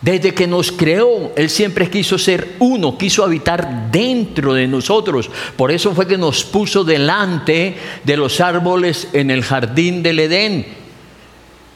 Desde 0.00 0.32
que 0.32 0.46
nos 0.46 0.72
creó, 0.72 1.32
Él 1.36 1.50
siempre 1.50 1.90
quiso 1.90 2.16
ser 2.16 2.56
uno, 2.60 2.96
quiso 2.96 3.24
habitar 3.24 3.90
dentro 3.92 4.54
de 4.54 4.66
nosotros. 4.66 5.30
Por 5.54 5.70
eso 5.70 5.94
fue 5.94 6.08
que 6.08 6.16
nos 6.16 6.44
puso 6.44 6.82
delante 6.82 7.76
de 8.04 8.16
los 8.16 8.40
árboles 8.40 9.08
en 9.12 9.30
el 9.30 9.44
jardín 9.44 10.02
del 10.02 10.20
Edén. 10.20 10.77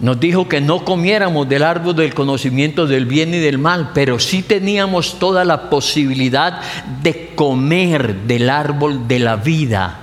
Nos 0.02 0.20
dijo 0.20 0.48
que 0.48 0.60
no 0.60 0.84
comiéramos 0.84 1.48
del 1.48 1.62
árbol 1.62 1.96
del 1.96 2.12
conocimiento 2.12 2.86
del 2.86 3.06
bien 3.06 3.32
y 3.32 3.38
del 3.38 3.56
mal, 3.56 3.92
pero 3.94 4.18
sí 4.18 4.42
teníamos 4.42 5.18
toda 5.18 5.44
la 5.46 5.70
posibilidad 5.70 6.60
de 7.02 7.30
comer 7.34 8.14
del 8.26 8.50
árbol 8.50 9.08
de 9.08 9.18
la 9.18 9.36
vida 9.36 10.02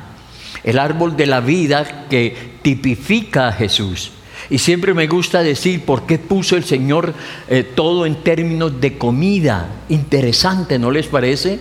el 0.63 0.79
árbol 0.79 1.15
de 1.15 1.25
la 1.25 1.39
vida 1.39 2.07
que 2.09 2.35
tipifica 2.61 3.47
a 3.47 3.51
Jesús. 3.51 4.11
Y 4.49 4.57
siempre 4.57 4.93
me 4.93 5.07
gusta 5.07 5.43
decir 5.43 5.85
por 5.85 6.05
qué 6.05 6.17
puso 6.17 6.55
el 6.55 6.63
Señor 6.63 7.13
eh, 7.47 7.63
todo 7.63 8.05
en 8.05 8.15
términos 8.23 8.79
de 8.81 8.97
comida. 8.97 9.69
Interesante, 9.89 10.79
¿no 10.79 10.91
les 10.91 11.07
parece? 11.07 11.59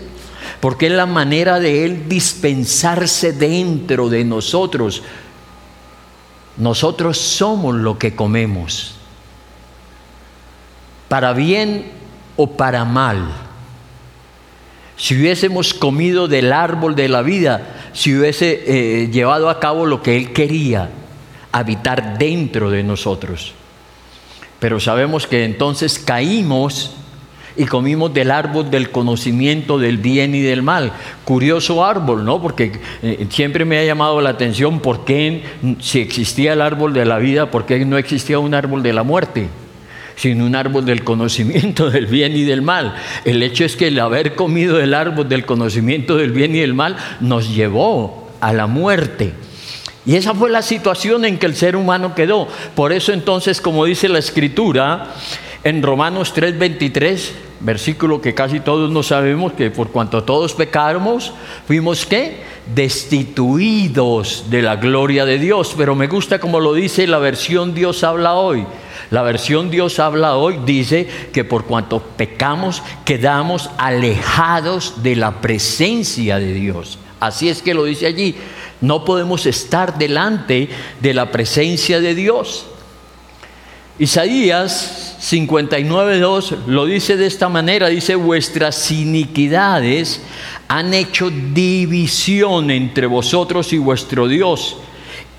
Porque 0.61 0.87
es 0.87 0.92
la 0.92 1.07
manera 1.07 1.61
de 1.61 1.85
Él 1.85 2.09
dispensarse 2.09 3.33
dentro 3.33 4.09
de 4.09 4.24
nosotros. 4.24 5.03
Nosotros 6.59 7.18
somos 7.18 7.75
lo 7.77 7.99
que 7.99 8.14
comemos, 8.14 8.94
para 11.09 11.33
bien 11.33 11.90
o 12.37 12.51
para 12.51 12.85
mal. 12.85 13.31
Si 14.97 15.16
hubiésemos 15.16 15.73
comido 15.73 16.27
del 16.27 16.53
árbol 16.53 16.97
de 16.97 17.09
la 17.09 17.23
vida, 17.23 17.90
si 17.92 18.16
hubiese 18.16 18.64
eh, 18.66 19.09
llevado 19.09 19.49
a 19.49 19.61
cabo 19.61 19.87
lo 19.87 20.03
que 20.03 20.16
Él 20.16 20.33
quería, 20.33 20.90
habitar 21.53 22.18
dentro 22.18 22.71
de 22.71 22.83
nosotros. 22.83 23.55
Pero 24.59 24.81
sabemos 24.81 25.29
que 25.29 25.44
entonces 25.44 26.01
caímos 26.01 26.92
y 27.59 27.66
comimos 27.66 28.14
del 28.14 28.31
árbol 28.31 28.71
del 28.71 28.90
conocimiento 28.90 29.79
del 29.79 29.99
bien 29.99 30.35
y 30.35 30.40
del 30.40 30.62
mal. 30.62 30.92
Curioso 31.25 31.85
árbol, 31.85 32.25
¿no? 32.25 32.40
Porque 32.40 32.73
eh, 33.03 33.27
siempre 33.29 33.64
me 33.64 33.79
ha 33.79 33.85
llamado 33.85 34.21
la 34.21 34.31
atención 34.31 34.81
por 34.81 35.05
qué, 35.05 35.42
si 35.81 36.01
existía 36.01 36.53
el 36.53 36.62
árbol 36.62 36.92
de 36.92 37.05
la 37.05 37.18
vida, 37.18 37.51
por 37.51 37.66
qué 37.66 37.85
no 37.85 37.99
existía 37.99 38.38
un 38.38 38.55
árbol 38.55 38.83
de 38.83 38.92
la 38.92 39.03
muerte 39.03 39.49
sino 40.14 40.47
un 40.47 40.57
árbol 40.57 40.85
del 40.85 41.05
conocimiento 41.05 41.90
del 41.90 42.07
bien 42.07 42.37
y 42.37 42.42
del 42.42 42.61
mal. 42.61 42.97
El 43.25 43.40
hecho 43.40 43.64
es 43.64 43.77
que 43.77 43.87
el 43.87 44.01
haber 44.01 44.35
comido 44.35 44.81
el 44.81 44.92
árbol 44.92 45.29
del 45.29 45.47
conocimiento 45.47 46.16
del 46.16 46.33
bien 46.33 46.57
y 46.57 46.59
del 46.59 46.75
mal 46.75 46.97
nos 47.21 47.55
llevó 47.55 48.29
a 48.40 48.53
la 48.53 48.66
muerte. 48.66 49.33
Y 50.05 50.16
esa 50.16 50.35
fue 50.35 50.51
la 50.51 50.62
situación 50.62 51.25
en 51.25 51.38
que 51.38 51.47
el 51.47 51.55
ser 51.55 51.77
humano 51.77 52.16
quedó. 52.16 52.49
Por 52.75 52.92
eso 52.92 53.12
entonces, 53.12 53.61
como 53.61 53.85
dice 53.85 54.09
la 54.09 54.18
escritura 54.18 55.14
en 55.62 55.83
Romanos 55.83 56.33
3:23, 56.35 57.31
versículo 57.61 58.21
que 58.21 58.35
casi 58.35 58.61
todos 58.61 58.90
no 58.90 59.03
sabemos, 59.03 59.53
que 59.53 59.71
por 59.71 59.88
cuanto 59.88 60.23
todos 60.25 60.55
pecáramos, 60.55 61.33
fuimos 61.66 62.07
qué? 62.07 62.40
Destituidos 62.75 64.44
de 64.51 64.62
la 64.62 64.77
gloria 64.77 65.25
de 65.25 65.38
Dios. 65.38 65.75
Pero 65.77 65.94
me 65.94 66.07
gusta 66.07 66.38
como 66.38 66.61
lo 66.61 66.75
dice 66.75 67.07
la 67.07 67.18
versión 67.18 67.75
Dios 67.75 68.05
habla 68.05 68.35
hoy. 68.35 68.66
La 69.11 69.23
versión 69.23 69.71
Dios 69.71 69.99
habla 69.99 70.37
hoy 70.37 70.61
dice 70.66 71.09
que 71.33 71.44
por 71.44 71.64
cuanto 71.64 72.01
pecamos 72.01 72.83
quedamos 73.05 73.71
alejados 73.79 75.03
de 75.03 75.16
la 75.16 75.40
presencia 75.40 76.38
de 76.38 76.53
Dios. 76.53 76.99
Así 77.21 77.49
es 77.49 77.62
que 77.62 77.75
lo 77.75 77.85
dice 77.85 78.07
allí. 78.07 78.37
No 78.81 79.05
podemos 79.05 79.47
estar 79.47 79.99
delante 79.99 80.68
de 81.01 81.14
la 81.14 81.33
presencia 81.33 82.01
de 82.01 82.14
Dios. 82.14 82.66
Isaías 83.99 85.17
59.2 85.21 86.67
lo 86.67 86.87
dice 86.87 87.17
de 87.17 87.27
esta 87.27 87.49
manera, 87.49 87.89
dice, 87.89 88.15
vuestras 88.15 88.93
iniquidades 88.93 90.23
han 90.69 90.95
hecho 90.95 91.31
división 91.31 92.71
entre 92.71 93.07
vosotros 93.07 93.73
y 93.73 93.79
vuestro 93.79 94.29
Dios 94.29 94.77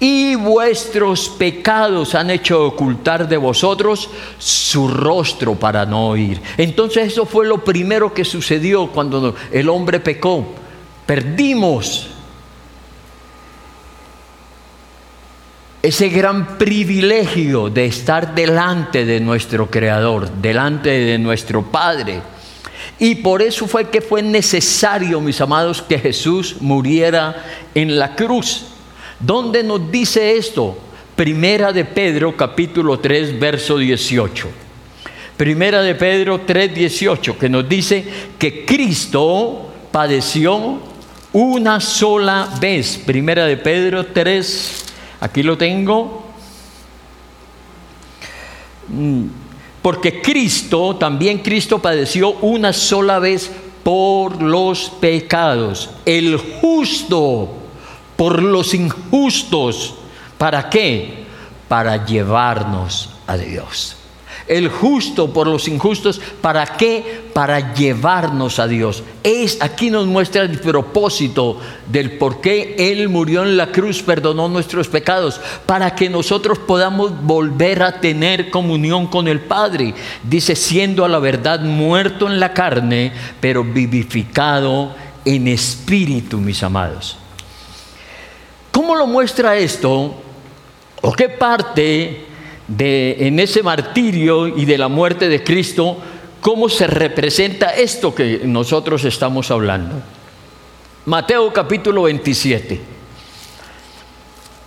y 0.02 0.36
vuestros 0.36 1.30
pecados 1.30 2.15
han 2.15 2.32
hecho 2.32 2.65
ocultar 2.65 3.30
de 3.30 3.38
vosotros 3.38 4.10
su 4.38 4.89
rostro 4.89 5.56
para 5.56 5.86
no 5.86 6.10
oír. 6.10 6.41
Entonces 6.58 7.13
eso 7.13 7.26
fue 7.26 7.45
lo 7.45 7.63
primero 7.63 8.13
que 8.13 8.26
sucedió 8.26 8.88
cuando 8.88 9.36
el 9.52 9.69
hombre 9.69 10.02
pecó. 10.02 10.45
Perdimos 11.06 12.08
ese 15.82 16.10
gran 16.10 16.58
privilegio 16.58 17.70
de 17.70 17.86
estar 17.86 18.36
delante 18.36 19.06
de 19.06 19.20
nuestro 19.20 19.70
Creador, 19.70 20.30
delante 20.30 20.89
de 20.89 21.18
nuestro 21.18 21.63
Padre. 21.63 22.22
Y 23.00 23.15
por 23.15 23.42
eso 23.42 23.65
fue 23.65 23.89
que 23.89 24.02
fue 24.02 24.22
necesario, 24.22 25.22
mis 25.22 25.39
amados, 25.39 25.82
que 25.82 25.98
Jesús 25.98 26.58
muriera 26.60 27.46
en 27.74 27.98
la 27.98 28.13
cruz. 28.13 28.65
¿Dónde 29.20 29.63
nos 29.63 29.89
dice 29.89 30.36
esto? 30.36 30.78
Primera 31.15 31.72
de 31.72 31.86
Pedro, 31.86 32.36
capítulo 32.36 33.00
3, 33.00 33.39
verso 33.39 33.78
18. 33.78 34.48
Primera 35.38 35.82
de 35.82 35.96
Pedro 35.96 36.42
3, 36.42 36.74
18, 36.74 37.38
que 37.38 37.48
nos 37.48 37.68
dice 37.70 38.04
que 38.38 38.65
Cristo 38.65 39.70
padeció 39.92 40.82
una 41.32 41.80
sola 41.80 42.50
vez. 42.60 43.02
Primera 43.06 43.46
de 43.46 43.56
Pedro 43.56 44.08
3, 44.08 44.88
aquí 45.19 45.43
lo 45.43 45.58
tengo. 45.58 46.25
Mm, 48.88 49.25
porque 49.82 50.21
Cristo, 50.21 50.95
también 50.95 51.39
Cristo 51.39 51.79
padeció 51.79 52.32
una 52.41 52.73
sola 52.73 53.19
vez 53.19 53.51
por 53.84 54.41
los 54.41 54.89
pecados. 54.99 55.89
El 56.05 56.38
justo 56.38 57.49
por 58.15 58.41
los 58.41 58.73
injustos. 58.73 59.95
¿Para 60.38 60.69
qué? 60.69 61.25
Para 61.67 62.05
llevarnos 62.05 63.10
a 63.27 63.38
Dios 63.38 63.98
el 64.49 64.67
justo 64.67 65.31
por 65.31 65.47
los 65.47 65.67
injustos. 65.67 66.19
¿Para 66.41 66.65
qué? 66.65 67.29
Para 67.33 67.73
llevarnos 67.73 68.59
a 68.59 68.67
Dios. 68.67 69.03
Es, 69.23 69.62
aquí 69.62 69.89
nos 69.89 70.07
muestra 70.07 70.41
el 70.41 70.59
propósito 70.59 71.59
del 71.88 72.17
por 72.17 72.41
qué 72.41 72.75
Él 72.77 73.07
murió 73.07 73.43
en 73.43 73.55
la 73.55 73.71
cruz, 73.71 74.01
perdonó 74.01 74.49
nuestros 74.49 74.89
pecados, 74.89 75.39
para 75.65 75.95
que 75.95 76.09
nosotros 76.09 76.57
podamos 76.57 77.21
volver 77.21 77.83
a 77.83 78.01
tener 78.01 78.49
comunión 78.49 79.07
con 79.07 79.27
el 79.27 79.39
Padre. 79.39 79.93
Dice, 80.23 80.55
siendo 80.55 81.05
a 81.05 81.09
la 81.09 81.19
verdad 81.19 81.62
muerto 81.62 82.27
en 82.27 82.39
la 82.39 82.53
carne, 82.53 83.13
pero 83.39 83.63
vivificado 83.63 84.93
en 85.23 85.47
espíritu, 85.47 86.38
mis 86.38 86.63
amados. 86.63 87.17
¿Cómo 88.71 88.95
lo 88.95 89.05
muestra 89.05 89.57
esto? 89.57 90.15
¿O 91.01 91.12
qué 91.13 91.29
parte 91.29 92.29
de, 92.69 93.27
en 93.27 93.39
ese 93.39 93.63
martirio 93.63 94.47
y 94.47 94.65
de 94.65 94.77
la 94.77 94.88
muerte 94.88 95.27
de 95.27 95.43
Cristo, 95.43 95.97
cómo 96.39 96.69
se 96.69 96.88
representa 96.88 97.71
esto 97.71 98.13
que 98.13 98.41
nosotros 98.43 99.03
estamos 99.03 99.51
hablando. 99.51 99.95
Mateo 101.05 101.51
capítulo 101.51 102.03
27. 102.03 102.79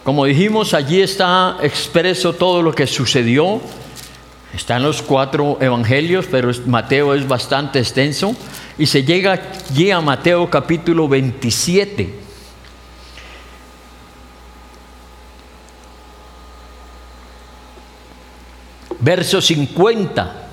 Como 0.02 0.24
dijimos, 0.24 0.74
allí 0.74 1.00
está 1.00 1.58
expreso 1.62 2.32
todo 2.32 2.60
lo 2.60 2.74
que 2.74 2.88
sucedió. 2.88 3.60
Están 4.52 4.82
los 4.82 5.00
cuatro 5.00 5.58
evangelios, 5.60 6.26
pero 6.30 6.50
Mateo 6.66 7.14
es 7.14 7.26
bastante 7.26 7.78
extenso. 7.78 8.34
Y 8.78 8.86
se 8.86 9.04
llega 9.04 9.40
allí 9.70 9.92
a 9.92 10.00
Mateo 10.00 10.50
capítulo 10.50 11.08
27. 11.08 12.21
Verso 19.02 19.42
50. 19.42 20.48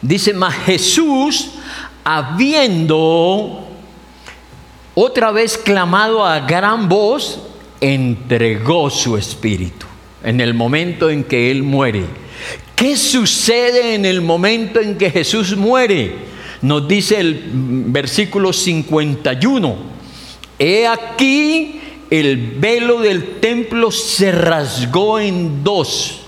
Dice, 0.00 0.32
mas 0.32 0.54
Jesús, 0.66 1.50
habiendo 2.02 3.68
otra 4.94 5.30
vez 5.30 5.56
clamado 5.56 6.24
a 6.24 6.40
gran 6.40 6.88
voz, 6.88 7.40
entregó 7.80 8.90
su 8.90 9.16
espíritu 9.16 9.86
en 10.24 10.40
el 10.40 10.54
momento 10.54 11.10
en 11.10 11.22
que 11.22 11.50
Él 11.50 11.62
muere. 11.62 12.04
¿Qué 12.74 12.96
sucede 12.96 13.94
en 13.94 14.04
el 14.04 14.20
momento 14.20 14.80
en 14.80 14.98
que 14.98 15.10
Jesús 15.10 15.56
muere? 15.56 16.32
Nos 16.62 16.88
dice 16.88 17.20
el 17.20 17.42
versículo 17.52 18.52
51. 18.52 19.76
He 20.58 20.86
aquí 20.86 21.80
el 22.10 22.36
velo 22.58 23.00
del 23.00 23.40
templo 23.40 23.90
se 23.90 24.32
rasgó 24.32 25.18
en 25.18 25.62
dos 25.64 26.21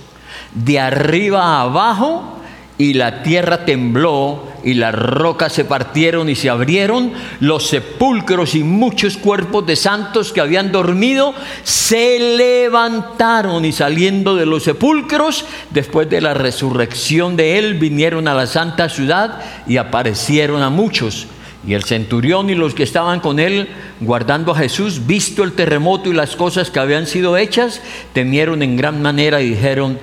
de 0.54 0.80
arriba 0.80 1.42
a 1.42 1.62
abajo 1.62 2.40
y 2.78 2.94
la 2.94 3.22
tierra 3.22 3.64
tembló 3.64 4.48
y 4.64 4.74
las 4.74 4.94
rocas 4.94 5.52
se 5.52 5.64
partieron 5.64 6.28
y 6.28 6.34
se 6.34 6.50
abrieron, 6.50 7.12
los 7.38 7.66
sepulcros 7.68 8.54
y 8.54 8.64
muchos 8.64 9.16
cuerpos 9.16 9.66
de 9.66 9.76
santos 9.76 10.32
que 10.32 10.40
habían 10.40 10.72
dormido 10.72 11.34
se 11.62 12.18
levantaron 12.36 13.64
y 13.64 13.72
saliendo 13.72 14.34
de 14.34 14.46
los 14.46 14.64
sepulcros, 14.64 15.44
después 15.70 16.08
de 16.08 16.20
la 16.20 16.34
resurrección 16.34 17.36
de 17.36 17.58
él, 17.58 17.74
vinieron 17.74 18.26
a 18.26 18.34
la 18.34 18.46
santa 18.46 18.88
ciudad 18.88 19.40
y 19.66 19.76
aparecieron 19.76 20.62
a 20.62 20.70
muchos. 20.70 21.28
Y 21.66 21.74
el 21.74 21.84
centurión 21.84 22.50
y 22.50 22.54
los 22.54 22.74
que 22.74 22.82
estaban 22.82 23.20
con 23.20 23.38
él 23.38 23.68
guardando 24.00 24.52
a 24.52 24.58
Jesús, 24.58 25.06
visto 25.06 25.42
el 25.42 25.52
terremoto 25.52 26.10
y 26.10 26.14
las 26.14 26.36
cosas 26.36 26.70
que 26.70 26.78
habían 26.78 27.06
sido 27.06 27.36
hechas, 27.36 27.80
temieron 28.12 28.62
en 28.62 28.76
gran 28.76 29.00
manera 29.00 29.40
y 29.40 29.50
dijeron, 29.50 29.98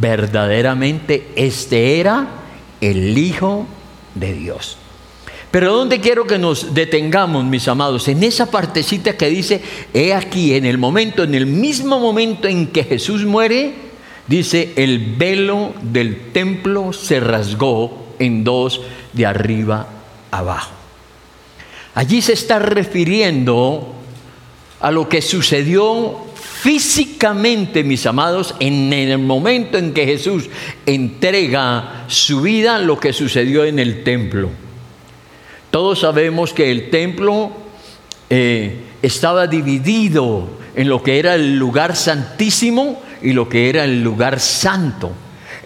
verdaderamente 0.00 1.28
este 1.36 1.98
era 2.00 2.28
el 2.80 3.16
Hijo 3.16 3.66
de 4.14 4.34
Dios. 4.34 4.76
Pero 5.50 5.74
¿dónde 5.74 6.00
quiero 6.00 6.26
que 6.26 6.38
nos 6.38 6.74
detengamos, 6.74 7.44
mis 7.44 7.66
amados? 7.66 8.08
En 8.08 8.22
esa 8.22 8.50
partecita 8.50 9.16
que 9.16 9.30
dice, 9.30 9.62
he 9.94 10.12
aquí, 10.12 10.54
en 10.54 10.66
el 10.66 10.76
momento, 10.76 11.22
en 11.22 11.34
el 11.34 11.46
mismo 11.46 11.98
momento 11.98 12.46
en 12.46 12.66
que 12.66 12.84
Jesús 12.84 13.24
muere, 13.24 13.72
dice, 14.26 14.74
el 14.76 15.14
velo 15.16 15.72
del 15.80 16.32
templo 16.32 16.92
se 16.92 17.20
rasgó 17.20 18.06
en 18.18 18.44
dos 18.44 18.82
de 19.14 19.24
arriba 19.24 19.86
abajo. 20.30 20.75
Allí 21.96 22.20
se 22.20 22.34
está 22.34 22.58
refiriendo 22.58 23.94
a 24.80 24.90
lo 24.90 25.08
que 25.08 25.22
sucedió 25.22 26.26
físicamente, 26.34 27.82
mis 27.84 28.04
amados, 28.04 28.54
en 28.60 28.92
el 28.92 29.18
momento 29.18 29.78
en 29.78 29.94
que 29.94 30.04
Jesús 30.04 30.50
entrega 30.84 32.04
su 32.06 32.42
vida, 32.42 32.78
lo 32.80 33.00
que 33.00 33.14
sucedió 33.14 33.64
en 33.64 33.78
el 33.78 34.04
templo. 34.04 34.50
Todos 35.70 36.00
sabemos 36.00 36.52
que 36.52 36.70
el 36.70 36.90
templo 36.90 37.50
eh, 38.28 38.76
estaba 39.00 39.46
dividido 39.46 40.50
en 40.74 40.90
lo 40.90 41.02
que 41.02 41.18
era 41.18 41.34
el 41.34 41.56
lugar 41.56 41.96
santísimo 41.96 43.02
y 43.22 43.32
lo 43.32 43.48
que 43.48 43.70
era 43.70 43.84
el 43.84 44.02
lugar 44.02 44.38
santo. 44.38 45.12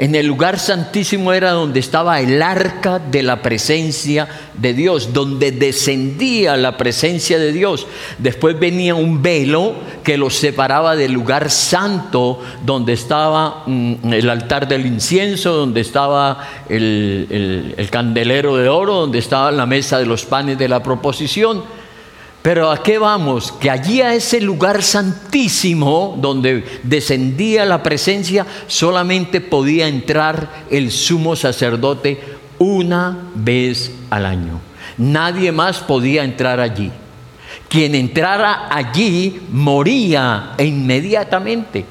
En 0.01 0.15
el 0.15 0.27
lugar 0.27 0.59
santísimo 0.59 1.35
era 1.35 1.51
donde 1.51 1.79
estaba 1.79 2.23
el 2.23 2.41
arca 2.41 2.99
de 2.99 3.23
la 3.23 3.43
presencia 3.43 4.27
de 4.55 4.73
Dios, 4.73 5.13
donde 5.13 5.53
descendía 5.53 6.57
la 6.57 6.79
presencia 6.79 7.39
de 7.39 7.53
Dios. 7.53 7.87
Después 8.17 8.59
venía 8.59 8.95
un 8.95 9.21
velo 9.21 9.75
que 10.03 10.17
los 10.17 10.37
separaba 10.37 10.97
del 10.97 11.13
lugar 11.13 11.51
santo, 11.51 12.41
donde 12.65 12.95
estaba 12.95 13.65
mm, 13.67 14.15
el 14.15 14.31
altar 14.31 14.67
del 14.67 14.87
incienso, 14.87 15.53
donde 15.53 15.83
estaba 15.83 16.49
el, 16.71 17.75
el 17.77 17.91
candelero 17.91 18.57
de 18.57 18.71
oro, 18.71 18.95
donde 18.95 19.19
estaba 19.19 19.51
la 19.53 19.67
mesa 19.67 19.99
de 19.99 20.07
los 20.07 20.25
panes 20.25 20.57
de 20.57 20.69
la 20.71 20.83
proposición 20.83 21.63
pero 22.43 22.71
¿a 22.71 22.83
qué 22.83 22.97
vamos? 22.99 23.53
Que 23.53 23.71
allí 23.71 24.01
a 24.01 24.15
ese 24.15 24.41
lugar 24.41 24.83
santísimo 24.83 26.17
donde 26.19 26.65
descendía 26.83 27.67
la 27.67 27.83
presencia 27.83 28.47
solamente 28.67 29.43
podía 29.43 29.89
entrar 29.89 30.65
el 30.71 30.91
sumo 30.91 31.37
sacerdote 31.37 32.19
una 32.59 33.31
vez 33.35 33.93
al 34.09 34.25
año. 34.25 34.61
Nadie 34.97 35.53
más 35.53 35.81
podía 35.81 36.25
entrar 36.25 36.61
allí. 36.61 36.91
Quien 37.69 37.95
entrara 37.95 38.69
allí 38.75 39.41
moría 39.53 40.55
inmediatamente. 40.59 41.85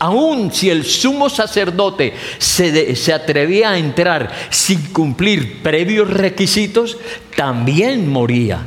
Aun 0.00 0.52
si 0.52 0.68
el 0.68 0.84
sumo 0.84 1.30
sacerdote 1.30 2.12
se, 2.38 2.94
se, 2.96 3.12
atrevía 3.14 3.70
a 3.70 3.78
entrar 3.78 4.30
sin 4.50 4.82
cumplir 4.92 5.62
previos 5.62 6.10
requisitos, 6.10 6.98
también 7.34 8.10
moría. 8.10 8.60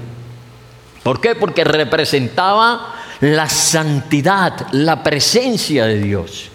¿Por 1.10 1.20
qué? 1.20 1.34
Porque 1.34 1.64
representaba 1.64 2.94
la 3.22 3.50
santidad, 3.50 4.68
la 4.74 5.02
presencia 5.02 5.88
de 5.88 6.00
Dios. 6.00 6.52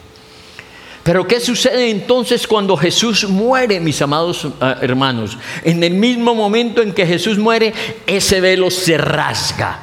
Pero 1.02 1.26
¿qué 1.26 1.40
sucede 1.40 1.90
entonces 1.90 2.46
cuando 2.46 2.76
Jesús 2.76 3.28
muere, 3.28 3.80
mis 3.80 4.00
amados 4.00 4.46
ah, 4.60 4.76
hermanos? 4.80 5.36
En 5.64 5.82
el 5.82 5.94
mismo 5.94 6.36
momento 6.36 6.82
en 6.82 6.92
que 6.92 7.04
Jesús 7.04 7.36
muere, 7.36 7.74
ese 8.06 8.40
velo 8.40 8.70
se 8.70 8.96
rasga. 8.96 9.76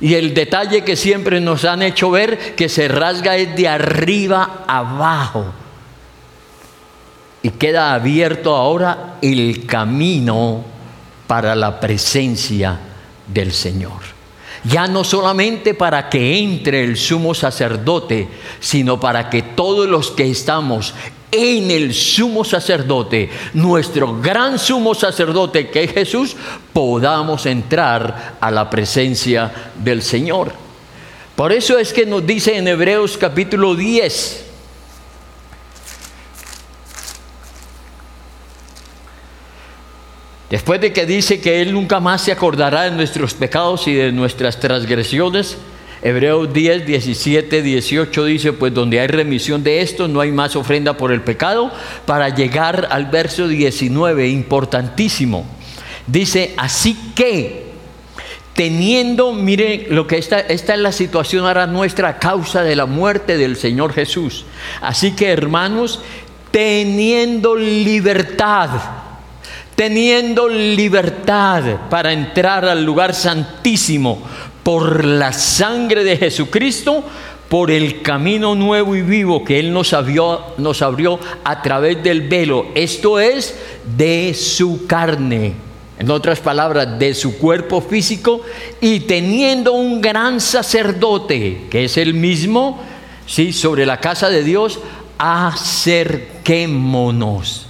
Y 0.00 0.14
el 0.14 0.32
detalle 0.32 0.82
que 0.82 0.96
siempre 0.96 1.38
nos 1.38 1.66
han 1.66 1.82
hecho 1.82 2.10
ver, 2.10 2.54
que 2.54 2.70
se 2.70 2.88
rasga 2.88 3.36
es 3.36 3.54
de 3.54 3.68
arriba 3.68 4.64
abajo. 4.66 5.44
Y 7.42 7.50
queda 7.50 7.92
abierto 7.92 8.56
ahora 8.56 9.18
el 9.20 9.66
camino 9.66 10.64
para 11.26 11.54
la 11.54 11.78
presencia 11.78 12.80
del 13.26 13.52
Señor. 13.52 14.16
Ya 14.64 14.86
no 14.86 15.04
solamente 15.04 15.74
para 15.74 16.08
que 16.08 16.38
entre 16.38 16.82
el 16.82 16.96
sumo 16.96 17.34
sacerdote, 17.34 18.28
sino 18.58 18.98
para 18.98 19.30
que 19.30 19.42
todos 19.42 19.88
los 19.88 20.10
que 20.10 20.28
estamos 20.28 20.94
en 21.30 21.70
el 21.70 21.92
sumo 21.94 22.44
sacerdote, 22.44 23.30
nuestro 23.54 24.20
gran 24.20 24.58
sumo 24.58 24.94
sacerdote 24.94 25.68
que 25.68 25.84
es 25.84 25.92
Jesús, 25.92 26.36
podamos 26.72 27.46
entrar 27.46 28.36
a 28.40 28.50
la 28.50 28.70
presencia 28.70 29.52
del 29.76 30.02
Señor. 30.02 30.52
Por 31.34 31.52
eso 31.52 31.78
es 31.78 31.92
que 31.92 32.06
nos 32.06 32.26
dice 32.26 32.56
en 32.56 32.66
Hebreos 32.66 33.18
capítulo 33.18 33.74
10, 33.74 34.45
Después 40.50 40.80
de 40.80 40.92
que 40.92 41.06
dice 41.06 41.40
que 41.40 41.60
Él 41.60 41.72
nunca 41.72 41.98
más 41.98 42.22
se 42.22 42.30
acordará 42.30 42.82
de 42.82 42.92
nuestros 42.92 43.34
pecados 43.34 43.88
y 43.88 43.94
de 43.94 44.12
nuestras 44.12 44.60
transgresiones, 44.60 45.58
Hebreos 46.02 46.52
10, 46.52 46.86
17, 46.86 47.62
18 47.62 48.24
dice, 48.26 48.52
pues 48.52 48.72
donde 48.72 49.00
hay 49.00 49.08
remisión 49.08 49.64
de 49.64 49.80
esto, 49.80 50.06
no 50.06 50.20
hay 50.20 50.30
más 50.30 50.54
ofrenda 50.54 50.96
por 50.96 51.10
el 51.10 51.22
pecado, 51.22 51.72
para 52.04 52.28
llegar 52.28 52.86
al 52.90 53.06
verso 53.06 53.48
19, 53.48 54.28
importantísimo. 54.28 55.44
Dice, 56.06 56.54
así 56.58 56.96
que, 57.16 57.64
teniendo, 58.54 59.32
mire 59.32 59.88
lo 59.90 60.06
que 60.06 60.18
esta, 60.18 60.38
esta 60.38 60.74
es 60.74 60.80
la 60.80 60.92
situación 60.92 61.44
ahora 61.44 61.66
nuestra 61.66 62.10
a 62.10 62.18
causa 62.18 62.62
de 62.62 62.76
la 62.76 62.86
muerte 62.86 63.36
del 63.36 63.56
Señor 63.56 63.92
Jesús. 63.92 64.44
Así 64.80 65.16
que, 65.16 65.30
hermanos, 65.30 66.02
teniendo 66.52 67.56
libertad, 67.56 68.70
teniendo 69.76 70.48
libertad 70.48 71.62
para 71.90 72.12
entrar 72.12 72.64
al 72.64 72.84
lugar 72.84 73.14
santísimo 73.14 74.20
por 74.62 75.04
la 75.04 75.32
sangre 75.32 76.02
de 76.02 76.16
Jesucristo, 76.16 77.04
por 77.48 77.70
el 77.70 78.02
camino 78.02 78.56
nuevo 78.56 78.96
y 78.96 79.02
vivo 79.02 79.44
que 79.44 79.60
Él 79.60 79.72
nos 79.72 79.92
abrió, 79.92 80.40
nos 80.56 80.82
abrió 80.82 81.20
a 81.44 81.62
través 81.62 82.02
del 82.02 82.22
velo, 82.22 82.66
esto 82.74 83.20
es 83.20 83.54
de 83.96 84.34
su 84.34 84.86
carne, 84.86 85.52
en 85.98 86.10
otras 86.10 86.40
palabras, 86.40 86.98
de 86.98 87.14
su 87.14 87.38
cuerpo 87.38 87.80
físico, 87.80 88.40
y 88.80 88.98
teniendo 89.00 89.74
un 89.74 90.00
gran 90.00 90.40
sacerdote, 90.40 91.66
que 91.70 91.84
es 91.84 91.96
el 91.98 92.14
mismo, 92.14 92.82
¿sí? 93.26 93.52
sobre 93.52 93.86
la 93.86 94.00
casa 94.00 94.30
de 94.30 94.42
Dios, 94.42 94.80
acerquémonos 95.18 97.65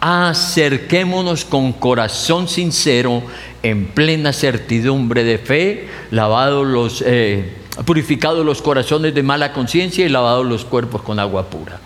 acerquémonos 0.00 1.44
con 1.44 1.72
corazón 1.72 2.48
sincero, 2.48 3.22
en 3.62 3.86
plena 3.86 4.32
certidumbre 4.32 5.24
de 5.24 5.38
fe, 5.38 5.88
lavados 6.10 6.66
los, 6.66 7.02
eh, 7.06 7.54
purificados 7.84 8.44
los 8.44 8.62
corazones 8.62 9.14
de 9.14 9.22
mala 9.22 9.52
conciencia 9.52 10.04
y 10.04 10.08
lavados 10.08 10.46
los 10.46 10.64
cuerpos 10.64 11.02
con 11.02 11.18
agua 11.18 11.46
pura. 11.50 11.80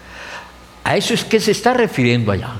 A 0.85 0.97
eso 0.97 1.15
es 1.15 1.25
que 1.25 1.41
se 1.41 1.53
está 1.53 1.73
refiriendo 1.73 2.33
allá. 2.33 2.51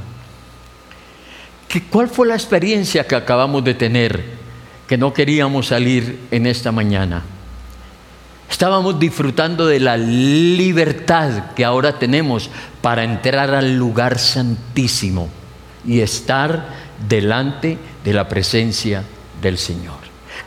¿Cuál 1.91 2.09
fue 2.09 2.27
la 2.27 2.35
experiencia 2.35 3.07
que 3.07 3.15
acabamos 3.15 3.63
de 3.65 3.75
tener 3.75 4.25
que 4.89 4.99
no 4.99 5.13
queríamos 5.13 5.69
salir 5.69 6.19
en 6.31 6.47
esta 6.47 6.73
mañana? 6.73 7.23
Estábamos 8.51 8.99
disfrutando 8.99 9.67
de 9.67 9.79
la 9.79 9.97
libertad 9.97 11.53
que 11.55 11.65
ahora 11.65 11.99
tenemos 11.99 12.51
para 12.83 13.05
entrar 13.05 13.55
al 13.55 13.77
lugar 13.77 14.19
santísimo 14.19 15.31
y 15.87 16.01
estar 16.01 16.69
delante 17.09 17.79
de 18.05 18.13
la 18.13 18.29
presencia 18.29 19.05
del 19.41 19.59
Señor. 19.59 19.99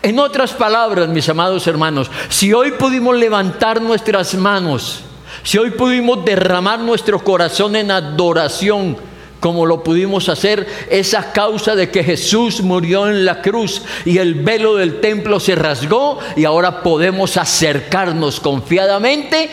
En 0.02 0.20
otras 0.20 0.52
palabras, 0.52 1.08
mis 1.10 1.28
amados 1.30 1.66
hermanos, 1.68 2.10
si 2.30 2.54
hoy 2.54 2.72
pudimos 2.72 3.16
levantar 3.16 3.82
nuestras 3.82 4.36
manos, 4.36 5.02
si 5.44 5.58
hoy 5.58 5.72
pudimos 5.72 6.24
derramar 6.26 6.80
nuestro 6.80 7.24
corazón 7.24 7.76
en 7.76 7.92
adoración, 7.92 8.98
como 9.40 9.66
lo 9.66 9.84
pudimos 9.84 10.30
hacer, 10.30 10.68
esa 10.90 11.32
causa 11.32 11.76
de 11.76 11.90
que 11.90 12.04
Jesús 12.04 12.62
murió 12.62 13.08
en 13.10 13.26
la 13.26 13.42
cruz 13.42 13.82
y 14.06 14.18
el 14.18 14.36
velo 14.36 14.76
del 14.76 15.02
templo 15.02 15.40
se 15.40 15.56
rasgó 15.56 16.20
y 16.36 16.46
ahora 16.46 16.82
podemos 16.82 17.38
acercarnos 17.38 18.40
confiadamente 18.40 19.50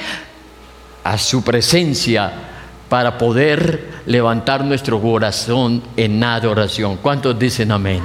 a 1.02 1.18
su 1.18 1.42
presencia 1.42 2.49
para 2.90 3.16
poder 3.16 4.02
levantar 4.06 4.64
nuestro 4.64 5.00
corazón 5.00 5.80
en 5.96 6.22
adoración. 6.24 6.96
¿Cuántos 6.96 7.38
dicen 7.38 7.70
amén? 7.70 8.02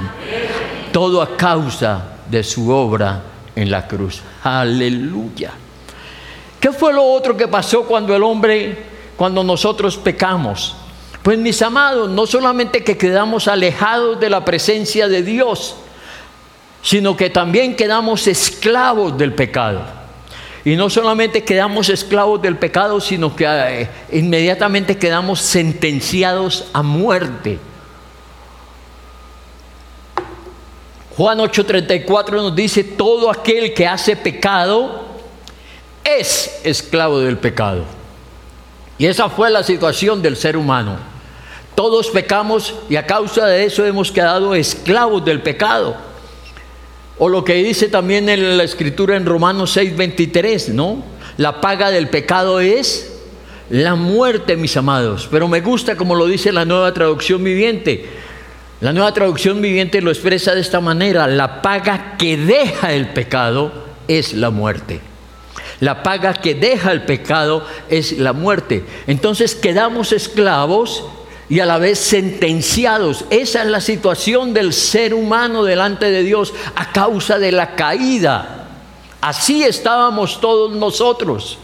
Todo 0.92 1.20
a 1.20 1.36
causa 1.36 2.18
de 2.30 2.44
su 2.44 2.70
obra 2.70 3.20
en 3.56 3.68
la 3.68 3.88
cruz. 3.88 4.22
Aleluya. 4.44 5.50
¿Qué 6.60 6.70
fue 6.70 6.92
lo 6.94 7.02
otro 7.02 7.36
que 7.36 7.48
pasó 7.48 7.84
cuando 7.84 8.14
el 8.14 8.22
hombre, 8.22 8.84
cuando 9.16 9.42
nosotros 9.42 9.96
pecamos? 9.96 10.76
Pues 11.20 11.36
mis 11.36 11.60
amados, 11.62 12.08
no 12.08 12.24
solamente 12.24 12.84
que 12.84 12.96
quedamos 12.96 13.48
alejados 13.48 14.20
de 14.20 14.30
la 14.30 14.44
presencia 14.44 15.08
de 15.08 15.24
Dios, 15.24 15.74
sino 16.80 17.16
que 17.16 17.28
también 17.28 17.74
quedamos 17.74 18.28
esclavos 18.28 19.18
del 19.18 19.34
pecado. 19.34 20.05
Y 20.66 20.74
no 20.74 20.90
solamente 20.90 21.44
quedamos 21.44 21.88
esclavos 21.88 22.42
del 22.42 22.56
pecado, 22.56 23.00
sino 23.00 23.36
que 23.36 23.44
eh, 23.46 23.88
inmediatamente 24.10 24.98
quedamos 24.98 25.40
sentenciados 25.40 26.64
a 26.72 26.82
muerte. 26.82 27.60
Juan 31.16 31.38
8:34 31.38 32.32
nos 32.32 32.56
dice, 32.56 32.82
todo 32.82 33.30
aquel 33.30 33.74
que 33.74 33.86
hace 33.86 34.16
pecado 34.16 35.04
es 36.02 36.60
esclavo 36.64 37.20
del 37.20 37.38
pecado. 37.38 37.84
Y 38.98 39.06
esa 39.06 39.28
fue 39.28 39.50
la 39.50 39.62
situación 39.62 40.20
del 40.20 40.36
ser 40.36 40.56
humano. 40.56 40.96
Todos 41.76 42.10
pecamos 42.10 42.74
y 42.90 42.96
a 42.96 43.06
causa 43.06 43.46
de 43.46 43.66
eso 43.66 43.86
hemos 43.86 44.10
quedado 44.10 44.52
esclavos 44.52 45.24
del 45.24 45.40
pecado. 45.42 46.05
O 47.18 47.28
lo 47.28 47.44
que 47.44 47.54
dice 47.54 47.88
también 47.88 48.28
en 48.28 48.58
la 48.58 48.64
escritura 48.64 49.16
en 49.16 49.24
Romanos 49.24 49.76
6:23, 49.76 50.68
¿no? 50.68 51.02
La 51.38 51.60
paga 51.60 51.90
del 51.90 52.08
pecado 52.08 52.60
es 52.60 53.12
la 53.70 53.94
muerte, 53.94 54.56
mis 54.56 54.76
amados. 54.76 55.28
Pero 55.30 55.48
me 55.48 55.60
gusta 55.60 55.96
como 55.96 56.14
lo 56.14 56.26
dice 56.26 56.52
la 56.52 56.64
nueva 56.64 56.92
traducción 56.92 57.42
viviente. 57.42 58.06
La 58.80 58.92
nueva 58.92 59.12
traducción 59.12 59.62
viviente 59.62 60.02
lo 60.02 60.10
expresa 60.10 60.54
de 60.54 60.60
esta 60.60 60.80
manera. 60.80 61.26
La 61.26 61.62
paga 61.62 62.16
que 62.18 62.36
deja 62.36 62.92
el 62.92 63.08
pecado 63.08 63.72
es 64.06 64.34
la 64.34 64.50
muerte. 64.50 65.00
La 65.80 66.02
paga 66.02 66.34
que 66.34 66.54
deja 66.54 66.92
el 66.92 67.02
pecado 67.02 67.66
es 67.88 68.12
la 68.18 68.32
muerte. 68.32 68.84
Entonces 69.06 69.54
quedamos 69.54 70.12
esclavos 70.12 71.04
y 71.48 71.60
a 71.60 71.66
la 71.66 71.78
vez 71.78 71.98
sentenciados. 71.98 73.24
Esa 73.30 73.62
es 73.62 73.68
la 73.68 73.80
situación 73.80 74.52
del 74.52 74.72
ser 74.72 75.14
humano 75.14 75.64
delante 75.64 76.10
de 76.10 76.22
Dios 76.22 76.52
a 76.74 76.92
causa 76.92 77.38
de 77.38 77.52
la 77.52 77.74
caída. 77.74 78.66
Así 79.20 79.62
estábamos 79.62 80.40
todos 80.40 80.72
nosotros. 80.72 81.58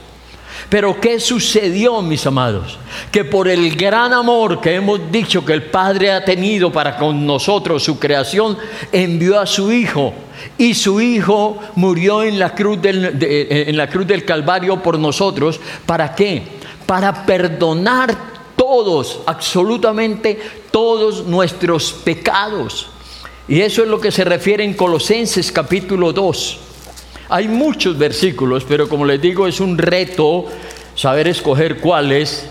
Pero 0.69 0.99
¿qué 1.01 1.21
sucedió, 1.21 2.01
mis 2.01 2.27
amados? 2.27 2.79
Que 3.11 3.25
por 3.25 3.49
el 3.49 3.77
gran 3.77 4.13
amor 4.13 4.61
que 4.61 4.75
hemos 4.75 5.11
dicho 5.11 5.45
que 5.45 5.53
el 5.53 5.65
Padre 5.65 6.13
ha 6.13 6.25
tenido 6.25 6.73
para 6.73 6.97
con 6.97 7.27
nosotros, 7.27 7.83
su 7.83 7.99
creación, 7.99 8.57
envió 8.91 9.39
a 9.39 9.47
su 9.47 9.71
Hijo. 9.73 10.15
Y 10.57 10.75
su 10.75 11.01
Hijo 11.01 11.59
murió 11.75 12.23
en 12.23 12.39
la 12.39 12.55
cruz 12.55 12.81
del, 12.81 13.19
en 13.21 13.77
la 13.77 13.89
cruz 13.89 14.07
del 14.07 14.25
Calvario 14.25 14.83
por 14.83 14.99
nosotros. 14.99 15.61
¿Para 15.85 16.15
qué? 16.15 16.43
Para 16.87 17.27
perdonar 17.27 18.32
todos, 18.73 19.21
absolutamente 19.27 20.39
todos 20.71 21.27
nuestros 21.27 21.93
pecados. 21.93 22.87
Y 23.47 23.61
eso 23.61 23.83
es 23.83 23.89
lo 23.89 24.01
que 24.01 24.11
se 24.11 24.25
refiere 24.25 24.65
en 24.65 24.73
Colosenses 24.73 25.53
capítulo 25.53 26.11
2. 26.15 26.59
Hay 27.29 27.49
muchos 27.49 27.99
versículos, 27.99 28.65
pero 28.67 28.89
como 28.89 29.05
les 29.05 29.21
digo, 29.21 29.47
es 29.47 29.61
un 29.61 29.77
reto 29.77 30.47
saber 30.95 31.29
escoger 31.29 31.81
cuáles, 31.81 32.47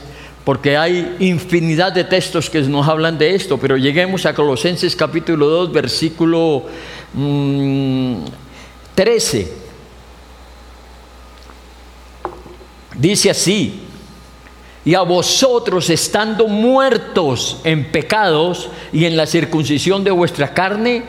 porque 0.45 0.77
hay 0.77 1.15
infinidad 1.21 1.91
de 1.91 2.03
textos 2.03 2.51
que 2.51 2.61
nos 2.61 2.87
hablan 2.87 3.17
de 3.17 3.33
esto, 3.33 3.57
pero 3.57 3.75
lleguemos 3.75 4.27
a 4.27 4.35
Colosenses 4.35 4.95
capítulo 4.95 5.47
2, 5.47 5.71
versículo 5.71 6.65
13. 8.93 9.41
Mm, 9.41 9.61
Dice 12.99 13.31
así, 13.31 13.90
y 14.83 14.95
a 14.95 15.01
vosotros 15.01 15.89
estando 15.89 16.47
muertos 16.47 17.57
en 17.63 17.91
pecados 17.91 18.69
y 18.91 19.05
en 19.05 19.15
la 19.15 19.27
circuncisión 19.27 20.03
de 20.03 20.11
vuestra 20.11 20.53
carne, 20.53 21.03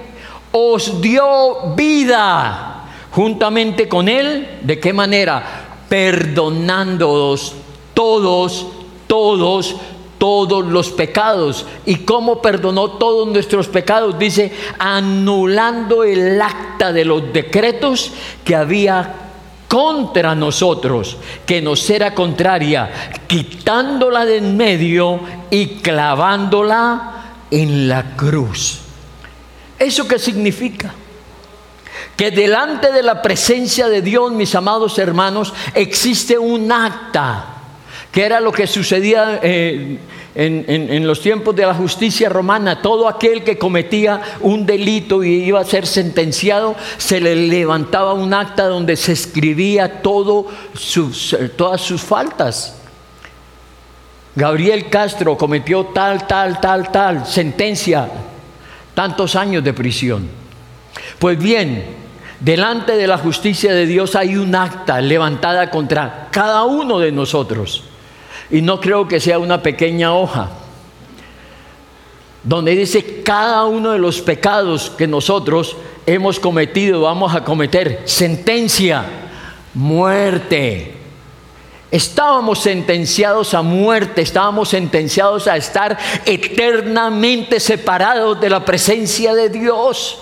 os 0.52 1.00
dio 1.00 1.74
vida 1.74 2.84
juntamente 3.10 3.88
con 3.88 4.08
Él. 4.08 4.58
¿De 4.62 4.78
qué 4.78 4.92
manera? 4.92 5.42
Perdonándoos 5.88 7.54
todos, 7.94 8.66
todos, 9.06 9.76
todos 10.18 10.66
los 10.66 10.90
pecados. 10.90 11.64
¿Y 11.86 11.96
cómo 11.96 12.42
perdonó 12.42 12.92
todos 12.92 13.28
nuestros 13.28 13.68
pecados? 13.68 14.18
Dice, 14.18 14.52
anulando 14.78 16.04
el 16.04 16.40
acta 16.40 16.92
de 16.92 17.06
los 17.06 17.32
decretos 17.32 18.12
que 18.44 18.54
había 18.54 19.31
contra 19.72 20.34
nosotros, 20.34 21.16
que 21.46 21.62
nos 21.62 21.88
era 21.88 22.14
contraria, 22.14 22.90
quitándola 23.26 24.26
de 24.26 24.36
en 24.36 24.54
medio 24.54 25.20
y 25.48 25.76
clavándola 25.76 27.36
en 27.50 27.88
la 27.88 28.14
cruz. 28.14 28.80
¿Eso 29.78 30.06
qué 30.06 30.18
significa? 30.18 30.92
Que 32.14 32.30
delante 32.30 32.92
de 32.92 33.02
la 33.02 33.22
presencia 33.22 33.88
de 33.88 34.02
Dios, 34.02 34.30
mis 34.32 34.54
amados 34.54 34.98
hermanos, 34.98 35.54
existe 35.72 36.36
un 36.36 36.70
acta, 36.70 37.46
que 38.12 38.26
era 38.26 38.40
lo 38.40 38.52
que 38.52 38.66
sucedía 38.66 39.40
eh, 39.42 39.98
en, 40.34 41.06
los 41.06 41.20
tiempos 41.20 41.54
de 41.54 41.66
la 41.66 41.74
justicia 41.74 42.28
romana, 42.28 42.80
todo 42.80 43.08
aquel 43.08 43.44
que 43.44 43.58
cometía 43.58 44.20
un 44.40 44.64
delito 44.64 45.22
y 45.22 45.44
iba 45.44 45.60
a 45.60 45.64
ser 45.64 45.86
sentenciado, 45.86 46.74
se 46.96 47.20
le 47.20 47.36
levantaba 47.36 48.14
un 48.14 48.32
acta 48.32 48.66
donde 48.66 48.96
se 48.96 49.12
escribía 49.12 50.00
todo 50.00 50.46
sus, 50.74 51.36
todas 51.56 51.80
sus 51.80 52.00
faltas. 52.00 52.76
Gabriel 54.34 54.88
Castro 54.88 55.36
cometió 55.36 55.86
tal, 55.86 56.26
tal, 56.26 56.58
tal, 56.60 56.90
tal, 56.90 57.26
sentencia, 57.26 58.08
tantos 58.94 59.36
años 59.36 59.62
de 59.62 59.74
prisión. 59.74 60.28
Pues 61.18 61.38
bien, 61.38 61.84
delante 62.40 62.96
de 62.96 63.06
la 63.06 63.18
justicia 63.18 63.74
de 63.74 63.84
Dios 63.84 64.16
hay 64.16 64.36
un 64.36 64.54
acta 64.54 65.02
levantada 65.02 65.68
contra 65.68 66.28
cada 66.30 66.64
uno 66.64 66.98
de 66.98 67.12
nosotros. 67.12 67.84
Y 68.52 68.60
no 68.60 68.80
creo 68.80 69.08
que 69.08 69.18
sea 69.18 69.38
una 69.38 69.62
pequeña 69.62 70.14
hoja, 70.14 70.50
donde 72.44 72.76
dice 72.76 73.22
cada 73.22 73.64
uno 73.64 73.92
de 73.92 73.98
los 73.98 74.20
pecados 74.20 74.90
que 74.90 75.06
nosotros 75.06 75.74
hemos 76.04 76.38
cometido, 76.38 77.00
vamos 77.00 77.34
a 77.34 77.42
cometer. 77.42 78.02
Sentencia, 78.04 79.04
muerte. 79.72 80.96
Estábamos 81.90 82.58
sentenciados 82.60 83.54
a 83.54 83.62
muerte, 83.62 84.22
estábamos 84.22 84.68
sentenciados 84.68 85.48
a 85.48 85.56
estar 85.56 85.98
eternamente 86.26 87.58
separados 87.58 88.40
de 88.40 88.50
la 88.50 88.64
presencia 88.64 89.34
de 89.34 89.48
Dios. 89.48 90.18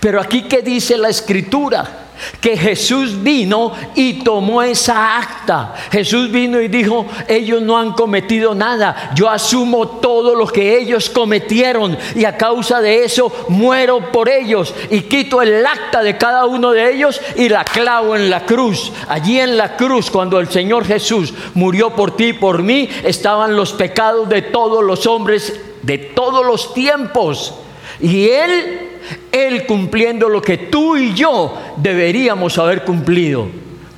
Pero 0.00 0.20
aquí 0.20 0.42
que 0.42 0.62
dice 0.62 0.96
la 0.96 1.08
escritura, 1.08 2.08
que 2.40 2.56
Jesús 2.56 3.22
vino 3.22 3.72
y 3.94 4.24
tomó 4.24 4.62
esa 4.62 5.18
acta. 5.18 5.74
Jesús 5.90 6.30
vino 6.30 6.60
y 6.60 6.68
dijo, 6.68 7.06
ellos 7.26 7.62
no 7.62 7.78
han 7.78 7.92
cometido 7.92 8.54
nada, 8.54 9.12
yo 9.14 9.28
asumo 9.28 9.86
todo 9.88 10.34
lo 10.34 10.46
que 10.46 10.78
ellos 10.78 11.10
cometieron 11.10 11.96
y 12.14 12.24
a 12.24 12.36
causa 12.36 12.80
de 12.80 13.04
eso 13.04 13.32
muero 13.48 14.12
por 14.12 14.28
ellos 14.28 14.74
y 14.90 15.02
quito 15.02 15.42
el 15.42 15.64
acta 15.64 16.02
de 16.02 16.16
cada 16.16 16.46
uno 16.46 16.72
de 16.72 16.92
ellos 16.92 17.20
y 17.36 17.48
la 17.48 17.64
clavo 17.64 18.16
en 18.16 18.30
la 18.30 18.44
cruz. 18.44 18.92
Allí 19.08 19.40
en 19.40 19.56
la 19.56 19.76
cruz, 19.76 20.10
cuando 20.10 20.40
el 20.40 20.48
Señor 20.48 20.84
Jesús 20.84 21.32
murió 21.54 21.90
por 21.90 22.16
ti 22.16 22.26
y 22.26 22.32
por 22.32 22.62
mí, 22.62 22.88
estaban 23.04 23.56
los 23.56 23.72
pecados 23.72 24.28
de 24.28 24.42
todos 24.42 24.82
los 24.82 25.06
hombres 25.06 25.60
de 25.82 25.98
todos 25.98 26.44
los 26.44 26.74
tiempos. 26.74 27.54
Y 28.00 28.28
Él 28.28 28.87
él 29.32 29.66
cumpliendo 29.66 30.28
lo 30.28 30.42
que 30.42 30.58
tú 30.58 30.96
y 30.96 31.14
yo 31.14 31.54
deberíamos 31.76 32.58
haber 32.58 32.84
cumplido, 32.84 33.48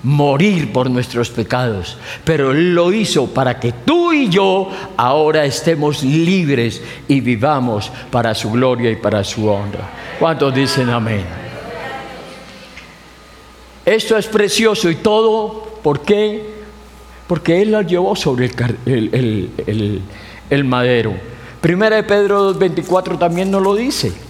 morir 0.02 0.72
por 0.72 0.90
nuestros 0.90 1.30
pecados. 1.30 1.96
Pero 2.24 2.52
Él 2.52 2.74
lo 2.74 2.92
hizo 2.92 3.26
para 3.28 3.58
que 3.58 3.72
tú 3.72 4.12
y 4.12 4.28
yo 4.28 4.70
ahora 4.96 5.44
estemos 5.44 6.02
libres 6.02 6.82
y 7.08 7.20
vivamos 7.20 7.90
para 8.10 8.34
su 8.34 8.50
gloria 8.50 8.90
y 8.90 8.96
para 8.96 9.24
su 9.24 9.48
honra. 9.48 9.88
¿Cuántos 10.18 10.54
dicen 10.54 10.90
amén? 10.90 11.24
Esto 13.84 14.16
es 14.16 14.26
precioso 14.26 14.90
y 14.90 14.96
todo, 14.96 15.78
¿por 15.82 16.02
qué? 16.02 16.60
Porque 17.26 17.62
Él 17.62 17.72
lo 17.72 17.82
llevó 17.82 18.14
sobre 18.14 18.50
el, 18.86 20.64
madero. 20.64 21.14
Primera 21.60 21.96
de 21.96 22.02
Pedro 22.02 22.54
2.24 22.54 23.18
también 23.18 23.50
nos 23.50 23.62
lo 23.62 23.74
dice. 23.74 24.29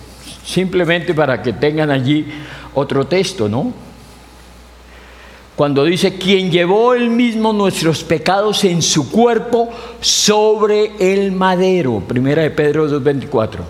Simplemente 0.51 1.15
para 1.15 1.41
que 1.41 1.53
tengan 1.53 1.93
allí 1.93 2.27
otro 2.75 3.07
texto, 3.07 3.49
¿no? 3.49 3.73
Cuando 5.55 5.85
dice, 5.85 6.19
quien 6.19 6.51
llevó 6.51 6.95
él 6.95 7.09
mismo 7.09 7.53
nuestros 7.53 8.03
pecados 8.03 8.65
en 8.65 8.83
su 8.83 9.13
cuerpo 9.13 9.69
sobre 10.01 10.91
el 10.99 11.31
madero, 11.31 12.01
primera 12.01 12.43
de 12.43 12.51
Pedro 12.51 12.89
2.24. 12.89 13.61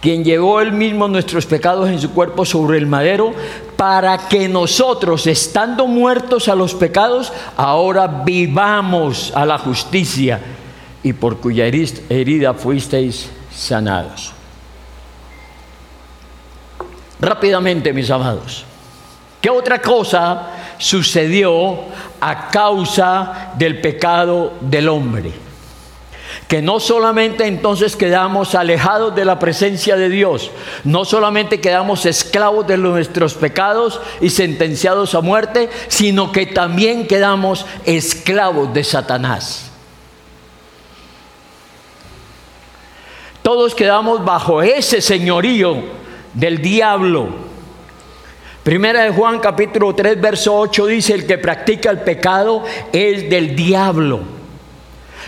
Quien 0.00 0.24
llevó 0.24 0.62
él 0.62 0.72
mismo 0.72 1.06
nuestros 1.06 1.44
pecados 1.44 1.90
en 1.90 2.00
su 2.00 2.10
cuerpo 2.12 2.46
sobre 2.46 2.78
el 2.78 2.86
madero, 2.86 3.34
para 3.76 4.26
que 4.26 4.48
nosotros, 4.48 5.26
estando 5.26 5.86
muertos 5.86 6.48
a 6.48 6.54
los 6.54 6.74
pecados, 6.74 7.30
ahora 7.58 8.06
vivamos 8.24 9.32
a 9.34 9.44
la 9.44 9.58
justicia 9.58 10.40
y 11.02 11.12
por 11.12 11.36
cuya 11.40 11.66
herida 11.66 12.54
fuisteis 12.54 13.28
sanados. 13.54 14.32
Rápidamente, 17.24 17.94
mis 17.94 18.10
amados. 18.10 18.66
¿Qué 19.40 19.48
otra 19.48 19.80
cosa 19.80 20.50
sucedió 20.76 21.78
a 22.20 22.48
causa 22.48 23.52
del 23.56 23.80
pecado 23.80 24.52
del 24.60 24.90
hombre? 24.90 25.32
Que 26.46 26.60
no 26.60 26.80
solamente 26.80 27.46
entonces 27.46 27.96
quedamos 27.96 28.54
alejados 28.54 29.14
de 29.14 29.24
la 29.24 29.38
presencia 29.38 29.96
de 29.96 30.10
Dios, 30.10 30.50
no 30.84 31.06
solamente 31.06 31.62
quedamos 31.62 32.04
esclavos 32.04 32.66
de 32.66 32.76
nuestros 32.76 33.32
pecados 33.32 34.02
y 34.20 34.28
sentenciados 34.28 35.14
a 35.14 35.22
muerte, 35.22 35.70
sino 35.88 36.30
que 36.30 36.44
también 36.44 37.06
quedamos 37.06 37.64
esclavos 37.86 38.74
de 38.74 38.84
Satanás. 38.84 39.70
Todos 43.42 43.74
quedamos 43.74 44.22
bajo 44.22 44.60
ese 44.60 45.00
señorío 45.00 46.03
del 46.34 46.60
diablo. 46.60 47.28
Primera 48.62 49.02
de 49.02 49.10
Juan 49.10 49.40
capítulo 49.40 49.94
3 49.94 50.20
verso 50.20 50.56
8 50.56 50.86
dice, 50.86 51.14
el 51.14 51.26
que 51.26 51.38
practica 51.38 51.90
el 51.90 52.00
pecado 52.00 52.64
es 52.92 53.28
del 53.30 53.54
diablo. 53.54 54.20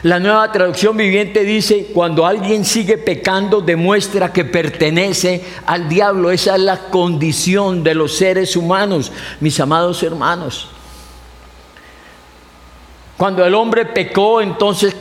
La 0.02 0.18
nueva 0.20 0.52
traducción 0.52 0.96
viviente 0.96 1.42
dice, 1.42 1.88
cuando 1.92 2.26
alguien 2.26 2.64
sigue 2.64 2.98
pecando 2.98 3.60
demuestra 3.60 4.32
que 4.32 4.44
pertenece 4.44 5.42
al 5.66 5.88
diablo. 5.88 6.30
Esa 6.30 6.56
es 6.56 6.62
la 6.62 6.78
condición 6.78 7.82
de 7.82 7.94
los 7.94 8.16
seres 8.16 8.56
humanos, 8.56 9.10
mis 9.40 9.58
amados 9.58 10.02
hermanos. 10.02 10.68
Cuando 13.16 13.44
el 13.44 13.54
hombre 13.54 13.86
pecó, 13.86 14.42
entonces 14.42 14.94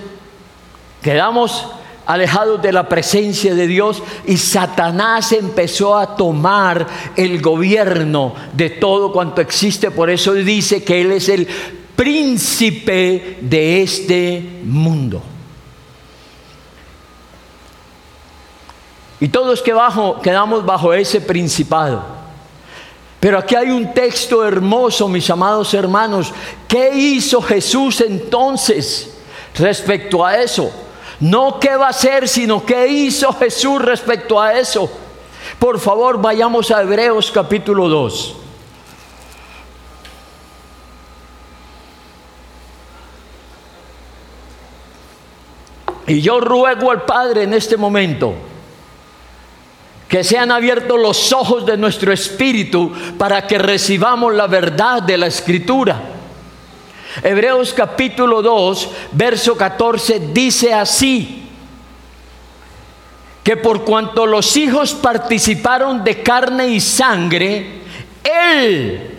quedamos 1.01 1.67
alejados 2.05 2.61
de 2.61 2.71
la 2.71 2.87
presencia 2.87 3.55
de 3.55 3.67
Dios 3.67 4.01
y 4.25 4.37
Satanás 4.37 5.31
empezó 5.31 5.97
a 5.97 6.15
tomar 6.15 6.87
el 7.15 7.41
gobierno 7.41 8.33
de 8.53 8.69
todo 8.69 9.11
cuanto 9.11 9.41
existe. 9.41 9.91
Por 9.91 10.09
eso 10.09 10.33
dice 10.33 10.83
que 10.83 11.01
Él 11.01 11.11
es 11.11 11.29
el 11.29 11.47
príncipe 11.95 13.37
de 13.41 13.81
este 13.81 14.61
mundo. 14.63 15.21
Y 19.19 19.29
todos 19.29 19.61
que 19.61 19.73
bajo, 19.73 20.21
quedamos 20.21 20.65
bajo 20.65 20.93
ese 20.93 21.21
principado. 21.21 22.03
Pero 23.19 23.39
aquí 23.39 23.55
hay 23.55 23.71
un 23.71 23.91
texto 23.93 24.45
hermoso, 24.45 25.07
mis 25.07 25.27
amados 25.29 25.73
hermanos. 25.73 26.31
¿Qué 26.67 26.91
hizo 26.93 27.41
Jesús 27.41 28.01
entonces 28.01 29.17
respecto 29.57 30.23
a 30.23 30.37
eso? 30.37 30.71
No 31.19 31.59
qué 31.59 31.75
va 31.75 31.87
a 31.87 31.89
hacer, 31.89 32.27
sino 32.27 32.65
qué 32.65 32.87
hizo 32.87 33.31
Jesús 33.33 33.81
respecto 33.81 34.41
a 34.41 34.53
eso. 34.59 34.89
Por 35.59 35.79
favor, 35.79 36.21
vayamos 36.21 36.71
a 36.71 36.81
Hebreos 36.81 37.31
capítulo 37.31 37.87
2. 37.87 38.35
Y 46.07 46.21
yo 46.21 46.39
ruego 46.39 46.91
al 46.91 47.03
Padre 47.03 47.43
en 47.43 47.53
este 47.53 47.77
momento 47.77 48.33
que 50.07 50.23
sean 50.23 50.51
abiertos 50.51 50.99
los 50.99 51.33
ojos 51.33 51.65
de 51.65 51.77
nuestro 51.77 52.13
espíritu 52.13 52.91
para 53.17 53.47
que 53.47 53.57
recibamos 53.57 54.33
la 54.33 54.45
verdad 54.45 55.01
de 55.01 55.17
la 55.17 55.27
escritura 55.27 56.14
Hebreos 57.23 57.73
capítulo 57.73 58.41
2, 58.41 58.89
verso 59.13 59.55
14 59.55 60.31
dice 60.33 60.73
así, 60.73 61.43
que 63.43 63.57
por 63.57 63.85
cuanto 63.85 64.25
los 64.25 64.57
hijos 64.57 64.93
participaron 64.93 66.03
de 66.03 66.23
carne 66.23 66.67
y 66.69 66.79
sangre, 66.79 67.81
Él, 68.23 69.11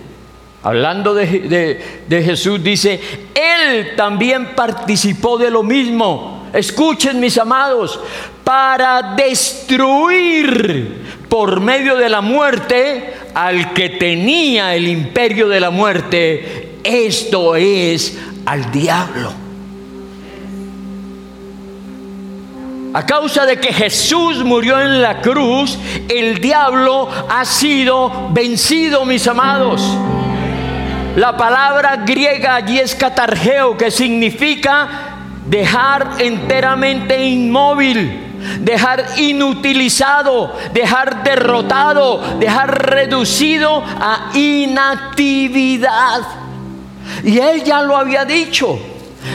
hablando 0.62 1.14
de, 1.14 2.02
de 2.06 2.22
Jesús, 2.22 2.62
dice, 2.62 3.00
Él 3.34 3.94
también 3.96 4.54
participó 4.56 5.38
de 5.38 5.50
lo 5.50 5.62
mismo. 5.62 6.48
Escuchen 6.52 7.20
mis 7.20 7.38
amados, 7.38 8.00
para 8.42 9.14
destruir 9.14 11.04
por 11.28 11.60
medio 11.60 11.96
de 11.96 12.08
la 12.08 12.20
muerte 12.20 13.14
al 13.34 13.74
que 13.74 13.90
tenía 13.90 14.74
el 14.74 14.88
imperio 14.88 15.48
de 15.48 15.60
la 15.60 15.70
muerte, 15.70 16.65
esto 16.86 17.56
es 17.56 18.16
al 18.44 18.70
diablo. 18.70 19.32
A 22.94 23.04
causa 23.04 23.44
de 23.44 23.58
que 23.58 23.74
Jesús 23.74 24.42
murió 24.42 24.80
en 24.80 25.02
la 25.02 25.20
cruz, 25.20 25.78
el 26.08 26.40
diablo 26.40 27.08
ha 27.28 27.44
sido 27.44 28.30
vencido, 28.30 29.04
mis 29.04 29.26
amados. 29.26 29.82
La 31.16 31.36
palabra 31.36 31.96
griega 32.06 32.54
allí 32.54 32.78
es 32.78 32.94
catargeo, 32.94 33.76
que 33.76 33.90
significa 33.90 34.88
dejar 35.46 36.16
enteramente 36.18 37.22
inmóvil 37.26 38.22
dejar 38.60 39.18
inutilizado, 39.18 40.54
dejar 40.72 41.22
derrotado, 41.22 42.38
dejar 42.38 42.90
reducido 42.90 43.82
a 43.84 44.30
inactividad. 44.34 46.22
Y 47.24 47.38
él 47.38 47.64
ya 47.64 47.82
lo 47.82 47.96
había 47.96 48.24
dicho 48.24 48.78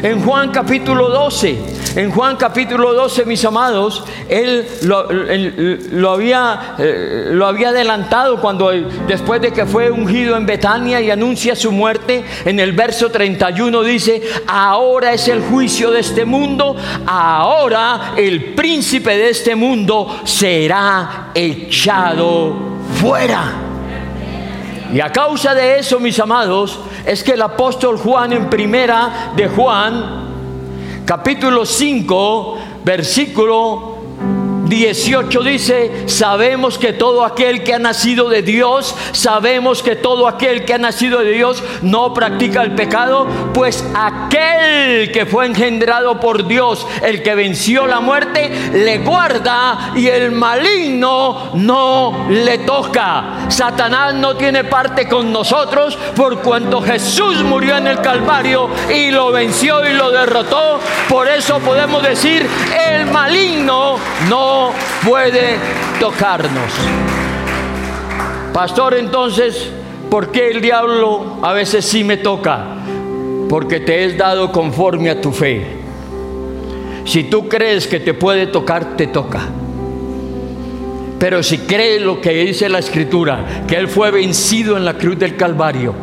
en 0.02 0.24
Juan 0.24 0.52
capítulo 0.52 1.10
12. 1.10 1.82
En 1.96 2.10
Juan 2.12 2.38
capítulo 2.38 2.94
12, 2.94 3.26
mis 3.26 3.44
amados, 3.44 4.04
él 4.30 4.66
lo, 4.84 6.12
había, 6.12 6.76
eh, 6.80 7.28
lo 7.32 7.46
había 7.46 7.70
adelantado 7.70 8.40
cuando 8.40 8.72
después 9.08 9.42
de 9.42 9.52
que 9.52 9.66
fue 9.66 9.92
ungido 9.92 10.38
en 10.38 10.46
Betania 10.46 11.02
y 11.02 11.12
anuncia 11.12 11.56
su 11.56 11.72
muerte, 11.72 12.24
en 12.46 12.60
el 12.62 12.72
verso 12.72 13.10
31 13.10 13.84
dice, 13.84 14.22
ahora 14.48 15.14
es 15.14 15.28
el 15.28 15.42
juicio 15.42 15.92
de 15.92 16.00
este 16.00 16.24
mundo, 16.24 16.78
ahora 17.06 18.14
el 18.16 18.54
príncipe 18.54 19.18
de 19.18 19.30
este 19.30 19.56
mundo 19.56 20.22
será 20.24 21.32
echado 21.36 22.56
fuera. 23.02 23.72
Y 24.94 25.00
a 25.00 25.12
causa 25.12 25.54
de 25.54 25.80
eso, 25.80 26.00
mis 26.00 26.20
amados, 26.20 26.80
es 27.06 27.24
que 27.24 27.34
el 27.34 27.42
apóstol 27.42 27.98
Juan 27.98 28.34
en 28.34 28.50
primera 28.50 29.32
de 29.36 29.48
Juan, 29.48 31.04
capítulo 31.06 31.66
5, 31.66 32.58
versículo 32.84 33.91
18 34.72 35.44
dice, 35.44 36.08
sabemos 36.08 36.78
que 36.78 36.94
todo 36.94 37.26
aquel 37.26 37.62
que 37.62 37.74
ha 37.74 37.80
nacido 37.80 38.30
de 38.30 38.42
Dios, 38.42 38.96
sabemos 39.12 39.84
que 39.84 39.98
todo 39.98 40.30
aquel 40.30 40.64
que 40.64 40.74
ha 40.74 40.78
nacido 40.78 41.20
de 41.20 41.32
Dios 41.32 41.62
no 41.82 42.14
practica 42.14 42.62
el 42.62 42.74
pecado, 42.74 43.28
pues 43.54 43.86
aquel 43.94 45.12
que 45.12 45.26
fue 45.30 45.46
engendrado 45.46 46.22
por 46.22 46.48
Dios, 46.48 46.88
el 47.04 47.22
que 47.22 47.36
venció 47.36 47.86
la 47.86 48.00
muerte, 48.00 48.50
le 48.72 49.00
guarda 49.00 49.92
y 49.94 50.08
el 50.08 50.32
maligno 50.32 51.52
no 51.56 52.28
le 52.30 52.60
toca. 52.60 53.48
Satanás 53.50 54.14
no 54.14 54.38
tiene 54.38 54.64
parte 54.64 55.10
con 55.10 55.34
nosotros 55.34 55.98
por 56.16 56.42
cuanto 56.42 56.82
Jesús 56.82 57.44
murió 57.44 57.76
en 57.76 57.88
el 57.88 58.00
Calvario 58.00 58.70
y 58.90 59.12
lo 59.12 59.34
venció 59.34 59.86
y 59.86 59.92
lo 59.92 60.12
derrotó. 60.12 60.80
Por 61.10 61.28
eso 61.28 61.60
podemos 61.60 62.02
decir, 62.02 62.48
el 62.90 63.08
maligno 63.08 63.98
no 64.30 64.61
puede 65.06 65.58
tocarnos. 66.00 66.72
Pastor, 68.54 68.96
entonces, 68.96 69.70
¿por 70.10 70.32
qué 70.32 70.52
el 70.52 70.62
diablo 70.62 71.38
a 71.42 71.54
veces 71.54 71.86
sí 71.86 72.04
me 72.04 72.18
toca? 72.18 72.66
Porque 73.50 73.80
te 73.80 74.06
es 74.06 74.18
dado 74.18 74.52
conforme 74.52 75.10
a 75.10 75.22
tu 75.22 75.32
fe. 75.32 75.66
Si 77.06 77.24
tú 77.26 77.48
crees 77.48 77.88
que 77.88 78.00
te 78.00 78.14
puede 78.14 78.48
tocar, 78.48 78.96
te 78.96 79.08
toca. 79.08 79.42
Pero 81.20 81.44
si 81.44 81.60
crees 81.60 82.02
lo 82.02 82.20
que 82.20 82.32
dice 82.32 82.68
la 82.68 82.80
escritura, 82.80 83.64
que 83.68 83.76
Él 83.76 83.88
fue 83.88 84.12
vencido 84.12 84.76
en 84.76 84.86
la 84.86 84.96
cruz 84.96 85.20
del 85.20 85.36
Calvario, 85.36 85.94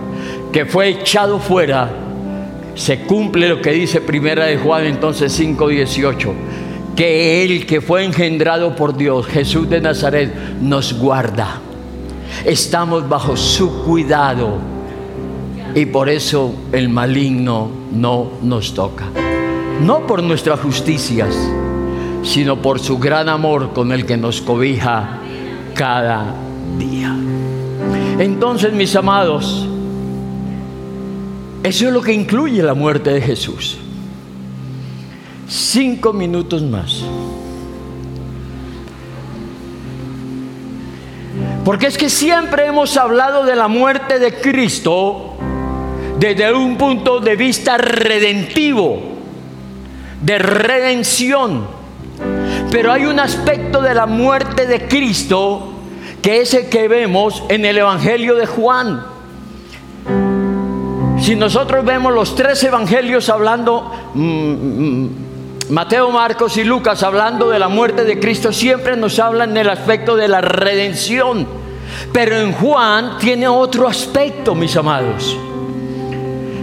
que 0.52 0.64
fue 0.64 0.88
echado 0.88 1.38
fuera, 1.38 1.90
se 2.74 3.00
cumple 3.00 3.48
lo 3.48 3.60
que 3.60 3.72
dice 3.72 4.00
Primera 4.00 4.46
de 4.46 4.56
Juan 4.56 4.86
entonces 4.86 5.32
5:18 5.38 6.32
que 6.98 7.44
Él 7.44 7.64
que 7.64 7.80
fue 7.80 8.04
engendrado 8.04 8.74
por 8.74 8.96
Dios, 8.96 9.24
Jesús 9.28 9.70
de 9.70 9.80
Nazaret, 9.80 10.34
nos 10.60 10.98
guarda. 10.98 11.60
Estamos 12.44 13.08
bajo 13.08 13.36
su 13.36 13.84
cuidado 13.84 14.58
y 15.76 15.86
por 15.86 16.08
eso 16.08 16.52
el 16.72 16.88
maligno 16.88 17.70
no 17.92 18.32
nos 18.42 18.74
toca. 18.74 19.04
No 19.80 20.08
por 20.08 20.24
nuestras 20.24 20.58
justicias, 20.58 21.36
sino 22.24 22.60
por 22.60 22.80
su 22.80 22.98
gran 22.98 23.28
amor 23.28 23.72
con 23.72 23.92
el 23.92 24.04
que 24.04 24.16
nos 24.16 24.40
cobija 24.40 25.20
cada 25.74 26.34
día. 26.80 27.14
Entonces, 28.18 28.72
mis 28.72 28.96
amados, 28.96 29.68
eso 31.62 31.86
es 31.86 31.92
lo 31.92 32.02
que 32.02 32.12
incluye 32.12 32.60
la 32.60 32.74
muerte 32.74 33.10
de 33.10 33.20
Jesús 33.20 33.78
cinco 35.48 36.12
minutos 36.12 36.62
más. 36.62 37.02
Porque 41.64 41.86
es 41.86 41.98
que 41.98 42.08
siempre 42.08 42.66
hemos 42.66 42.96
hablado 42.96 43.44
de 43.44 43.56
la 43.56 43.68
muerte 43.68 44.18
de 44.18 44.34
Cristo 44.40 45.34
desde 46.18 46.52
un 46.52 46.76
punto 46.76 47.20
de 47.20 47.36
vista 47.36 47.76
redentivo, 47.76 49.00
de 50.22 50.38
redención. 50.38 51.66
Pero 52.70 52.92
hay 52.92 53.04
un 53.04 53.20
aspecto 53.20 53.80
de 53.80 53.94
la 53.94 54.06
muerte 54.06 54.66
de 54.66 54.88
Cristo 54.88 55.74
que 56.22 56.40
es 56.40 56.54
el 56.54 56.68
que 56.68 56.88
vemos 56.88 57.42
en 57.48 57.64
el 57.64 57.78
Evangelio 57.78 58.34
de 58.34 58.46
Juan. 58.46 59.04
Si 61.20 61.36
nosotros 61.36 61.84
vemos 61.84 62.12
los 62.12 62.34
tres 62.34 62.62
evangelios 62.64 63.28
hablando 63.28 63.92
mm, 64.14 64.22
mm, 64.22 65.27
Mateo, 65.70 66.10
Marcos 66.10 66.56
y 66.56 66.64
Lucas, 66.64 67.02
hablando 67.02 67.50
de 67.50 67.58
la 67.58 67.68
muerte 67.68 68.04
de 68.04 68.18
Cristo, 68.18 68.52
siempre 68.52 68.96
nos 68.96 69.18
hablan 69.18 69.50
en 69.50 69.58
el 69.58 69.68
aspecto 69.68 70.16
de 70.16 70.26
la 70.26 70.40
redención. 70.40 71.46
Pero 72.10 72.36
en 72.36 72.52
Juan 72.52 73.18
tiene 73.18 73.46
otro 73.48 73.86
aspecto, 73.86 74.54
mis 74.54 74.74
amados. 74.76 75.36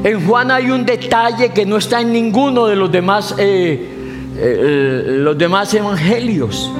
En 0.03 0.25
Juan 0.25 0.49
hay 0.49 0.71
un 0.71 0.85
detalle 0.85 1.49
que 1.49 1.65
no 1.67 1.77
está 1.77 2.01
en 2.01 2.13
ninguno 2.13 2.65
de 2.65 2.75
los 2.75 2.91
demás, 2.91 3.35
eh, 3.37 3.89
eh, 4.37 5.03
los 5.19 5.37
demás 5.37 5.71
evangelios. 5.75 6.71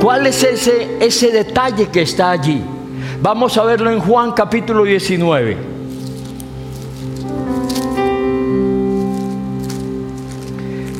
¿Cuál 0.00 0.28
es 0.28 0.44
ese, 0.44 0.98
ese 1.00 1.32
detalle 1.32 1.88
que 1.88 2.02
está 2.02 2.30
allí? 2.30 2.62
Vamos 3.20 3.58
a 3.58 3.64
verlo 3.64 3.90
en 3.90 3.98
Juan 3.98 4.30
capítulo 4.32 4.84
19. 4.84 5.73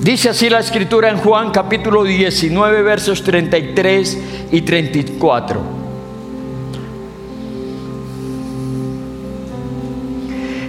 Dice 0.05 0.29
así 0.29 0.51
la 0.51 0.59
escritura 0.59 1.09
en 1.09 1.17
Juan 1.17 1.51
capítulo 1.51 2.05
19 2.05 2.83
versos 2.83 3.23
33 3.23 4.19
y 4.53 4.61
34. 4.61 5.61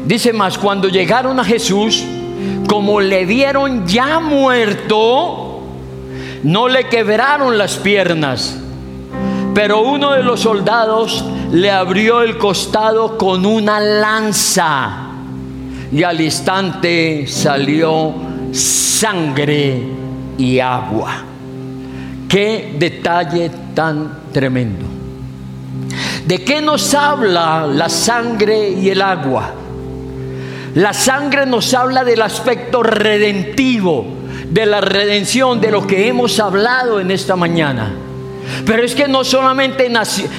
Dice 0.06 0.32
más, 0.32 0.58
cuando 0.58 0.88
llegaron 0.88 1.38
a 1.38 1.44
Jesús, 1.44 2.02
como 2.70 3.02
le 3.02 3.26
vieron 3.26 3.86
ya 3.86 4.22
muerto, 4.22 5.64
no 6.44 6.70
le 6.70 6.88
quebraron 6.88 7.58
las 7.58 7.76
piernas, 7.76 8.58
pero 9.54 9.82
uno 9.82 10.14
de 10.14 10.24
los 10.24 10.40
soldados 10.40 11.26
le 11.52 11.72
abrió 11.72 12.22
el 12.22 12.38
costado 12.38 13.18
con 13.18 13.46
una 13.46 13.82
lanza 13.82 15.10
y 15.92 16.04
al 16.04 16.22
instante 16.22 17.28
salió 17.28 18.25
sangre 18.56 19.82
y 20.38 20.60
agua. 20.60 21.24
Qué 22.30 22.76
detalle 22.80 23.52
tan 23.74 24.32
tremendo. 24.32 24.86
¿De 26.26 26.44
qué 26.44 26.62
nos 26.62 26.94
habla 26.94 27.68
la 27.68 27.90
sangre 27.90 28.70
y 28.70 28.90
el 28.90 29.02
agua? 29.02 29.52
La 30.76 30.94
sangre 30.94 31.46
nos 31.46 31.74
habla 31.74 32.04
del 32.04 32.22
aspecto 32.22 32.82
redentivo, 32.82 34.06
de 34.50 34.66
la 34.66 34.82
redención, 34.82 35.62
de 35.62 35.72
lo 35.72 35.86
que 35.86 36.08
hemos 36.08 36.40
hablado 36.40 37.00
en 37.00 37.12
esta 37.12 37.36
mañana. 37.36 37.94
Pero 38.66 38.84
es 38.84 38.96
que 38.96 39.08
no 39.08 39.24
solamente 39.24 39.92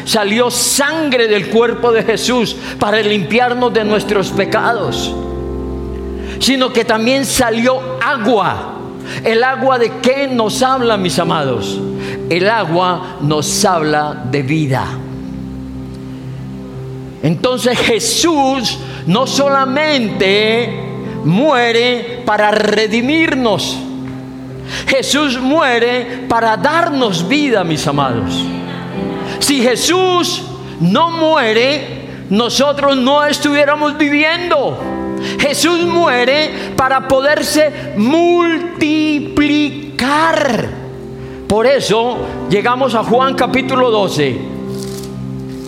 salió 0.04 0.50
sangre 0.50 1.28
del 1.28 1.48
cuerpo 1.48 1.92
de 1.92 2.02
Jesús 2.02 2.56
para 2.78 3.00
limpiarnos 3.00 3.72
de 3.72 3.84
nuestros 3.84 4.30
pecados 4.30 5.14
sino 6.38 6.72
que 6.72 6.84
también 6.84 7.24
salió 7.24 7.98
agua. 8.02 8.72
¿El 9.24 9.44
agua 9.44 9.78
de 9.78 9.92
qué 10.02 10.26
nos 10.26 10.62
habla, 10.62 10.96
mis 10.96 11.18
amados? 11.18 11.78
El 12.28 12.48
agua 12.48 13.18
nos 13.20 13.64
habla 13.64 14.24
de 14.30 14.42
vida. 14.42 14.84
Entonces 17.22 17.78
Jesús 17.78 18.78
no 19.06 19.26
solamente 19.26 20.68
muere 21.24 22.22
para 22.24 22.50
redimirnos, 22.50 23.76
Jesús 24.86 25.38
muere 25.40 26.24
para 26.28 26.56
darnos 26.56 27.26
vida, 27.26 27.64
mis 27.64 27.86
amados. 27.86 28.44
Si 29.38 29.60
Jesús 29.62 30.42
no 30.80 31.10
muere, 31.10 32.26
nosotros 32.30 32.96
no 32.96 33.24
estuviéramos 33.24 33.96
viviendo. 33.96 34.78
Jesús 35.38 35.82
muere 35.82 36.72
para 36.76 37.08
poderse 37.08 37.94
multiplicar. 37.96 40.68
Por 41.48 41.66
eso 41.66 42.18
llegamos 42.50 42.94
a 42.94 43.04
Juan 43.04 43.34
capítulo 43.34 43.90
12. 43.90 44.38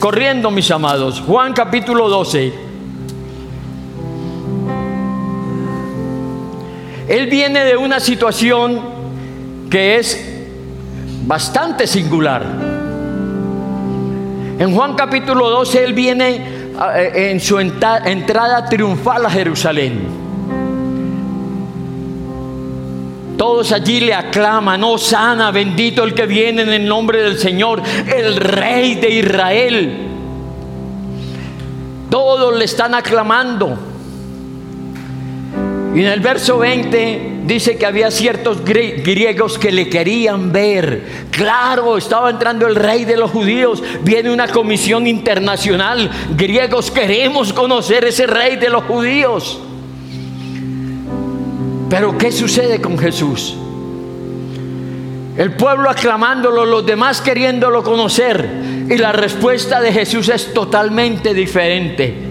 Corriendo, 0.01 0.51
mis 0.51 0.71
amados. 0.71 1.23
Juan 1.27 1.53
capítulo 1.53 2.09
12. 2.09 2.53
Él 7.09 7.27
viene 7.27 7.65
de 7.65 7.77
una 7.77 8.01
situación 8.01 8.81
que 9.71 9.97
es 9.97 10.25
bastante 11.27 11.87
singular. 11.87 12.43
En 14.59 14.75
Juan 14.75 14.95
capítulo 14.95 15.51
12 15.51 15.85
él 15.85 15.93
viene 15.93 16.58
en 16.95 17.41
su 17.41 17.59
entrada 17.59 18.69
triunfal 18.69 19.27
a 19.27 19.31
Jerusalén. 19.31 20.29
Todos 23.37 23.71
allí 23.71 24.01
le 24.01 24.15
aclaman, 24.15 24.83
oh 24.83 24.99
sana, 24.99 25.53
bendito 25.53 26.03
el 26.03 26.13
que 26.13 26.27
viene 26.27 26.63
en 26.63 26.71
el 26.71 26.89
nombre 26.89 27.23
del 27.23 27.39
Señor, 27.39 27.81
el 28.13 28.37
rey 28.37 28.97
de 28.97 29.11
Israel. 29.11 29.99
Todos 32.11 32.57
le 32.57 32.65
están 32.65 32.95
aclamando. 32.95 33.79
Y 35.95 36.01
en 36.01 36.07
el 36.07 36.21
verso 36.21 36.59
20 36.59 37.38
dice 37.49 37.79
que 37.79 37.87
había 37.87 38.11
ciertos 38.11 38.63
griegos 38.63 39.59
que 39.59 39.73
le 39.73 39.89
querían 39.89 40.53
ver. 40.53 41.03
Claro, 41.31 41.97
estaba 41.97 42.29
entrando 42.29 42.67
el 42.67 42.77
rey 42.77 43.07
de 43.07 43.17
los 43.17 43.31
judíos. 43.31 43.83
Viene 44.03 44.31
una 44.31 44.49
comisión 44.49 45.07
internacional. 45.07 46.11
Griegos 46.37 46.91
queremos 46.91 47.55
conocer 47.55 48.05
ese 48.05 48.27
rey 48.27 48.57
de 48.57 48.69
los 48.69 48.85
judíos. 48.85 49.59
Pero 51.89 52.19
¿qué 52.19 52.31
sucede 52.31 52.83
con 52.83 52.99
Jesús? 52.99 53.57
El 55.39 55.55
pueblo 55.57 55.89
aclamándolo, 55.89 56.67
los 56.67 56.85
demás 56.85 57.23
queriéndolo 57.23 57.83
conocer. 57.83 58.47
Y 58.91 58.99
la 58.99 59.13
respuesta 59.13 59.81
de 59.81 59.91
Jesús 59.91 60.29
es 60.29 60.53
totalmente 60.53 61.33
diferente. 61.33 62.28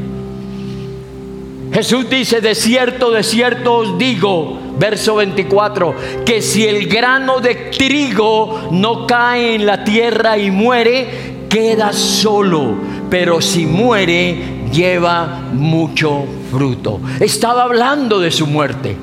Jesús 1.72 2.10
dice, 2.10 2.42
de 2.42 2.56
cierto, 2.56 3.12
de 3.12 3.24
cierto 3.24 3.76
os 3.76 3.98
digo, 3.98 4.60
verso 4.78 5.16
24, 5.16 5.96
que 6.26 6.42
si 6.42 6.66
el 6.66 6.88
grano 6.88 7.40
de 7.40 7.56
trigo 7.56 8.70
no 8.72 9.06
cae 9.06 9.56
en 9.56 9.66
la 9.66 9.84
tierra 9.84 10.38
y 10.38 10.50
muere, 10.50 11.48
queda 11.50 11.94
solo, 11.94 12.76
pero 13.10 13.42
si 13.42 13.66
muere, 13.66 14.68
lleva 14.72 15.42
mucho 15.52 16.26
fruto. 16.52 17.00
Estaba 17.20 17.64
hablando 17.64 18.20
de 18.20 18.32
su 18.32 18.48
muerte. 18.48 18.96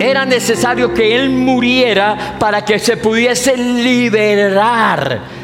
Era 0.00 0.24
necesario 0.24 0.92
que 0.92 1.16
Él 1.16 1.30
muriera 1.30 2.36
para 2.38 2.64
que 2.64 2.78
se 2.78 2.96
pudiese 2.96 3.56
liberar 3.56 5.35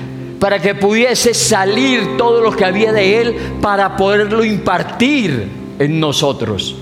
para 0.42 0.60
que 0.60 0.74
pudiese 0.74 1.34
salir 1.34 2.16
todo 2.16 2.40
lo 2.40 2.50
que 2.50 2.64
había 2.64 2.92
de 2.92 3.20
Él 3.20 3.36
para 3.60 3.96
poderlo 3.96 4.44
impartir 4.44 5.48
en 5.78 6.00
nosotros. 6.00 6.81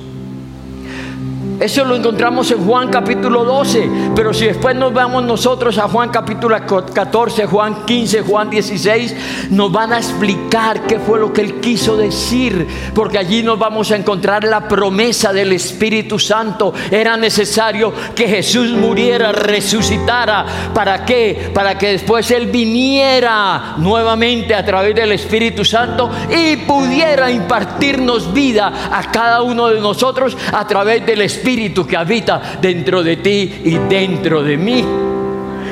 Eso 1.60 1.84
lo 1.84 1.94
encontramos 1.94 2.50
en 2.52 2.64
Juan 2.64 2.88
capítulo 2.88 3.44
12, 3.44 3.90
pero 4.16 4.32
si 4.32 4.46
después 4.46 4.74
nos 4.74 4.94
vamos 4.94 5.24
nosotros 5.24 5.76
a 5.76 5.88
Juan 5.88 6.08
capítulo 6.08 6.56
14, 6.58 7.44
Juan 7.44 7.84
15, 7.84 8.22
Juan 8.22 8.48
16, 8.48 9.50
nos 9.50 9.70
van 9.70 9.92
a 9.92 9.98
explicar 9.98 10.86
qué 10.86 10.98
fue 10.98 11.20
lo 11.20 11.34
que 11.34 11.42
él 11.42 11.60
quiso 11.60 11.98
decir, 11.98 12.66
porque 12.94 13.18
allí 13.18 13.42
nos 13.42 13.58
vamos 13.58 13.90
a 13.90 13.96
encontrar 13.96 14.42
la 14.42 14.66
promesa 14.66 15.34
del 15.34 15.52
Espíritu 15.52 16.18
Santo. 16.18 16.72
Era 16.90 17.18
necesario 17.18 17.92
que 18.14 18.26
Jesús 18.26 18.70
muriera, 18.70 19.30
resucitara, 19.30 20.46
¿para 20.72 21.04
qué? 21.04 21.50
Para 21.52 21.76
que 21.76 21.88
después 21.88 22.30
él 22.30 22.46
viniera 22.46 23.74
nuevamente 23.76 24.54
a 24.54 24.64
través 24.64 24.94
del 24.94 25.12
Espíritu 25.12 25.62
Santo 25.62 26.10
y 26.34 26.56
pudiera 26.56 27.30
impartirnos 27.30 28.32
vida 28.32 28.88
a 28.90 29.10
cada 29.12 29.42
uno 29.42 29.68
de 29.68 29.78
nosotros 29.78 30.34
a 30.54 30.66
través 30.66 31.04
del 31.04 31.20
Espíritu 31.20 31.49
espíritu 31.50 31.84
que 31.84 31.96
habita 31.96 32.58
dentro 32.60 33.02
de 33.02 33.16
ti 33.16 33.52
y 33.64 33.76
dentro 33.88 34.42
de 34.42 34.56
mí. 34.56 35.09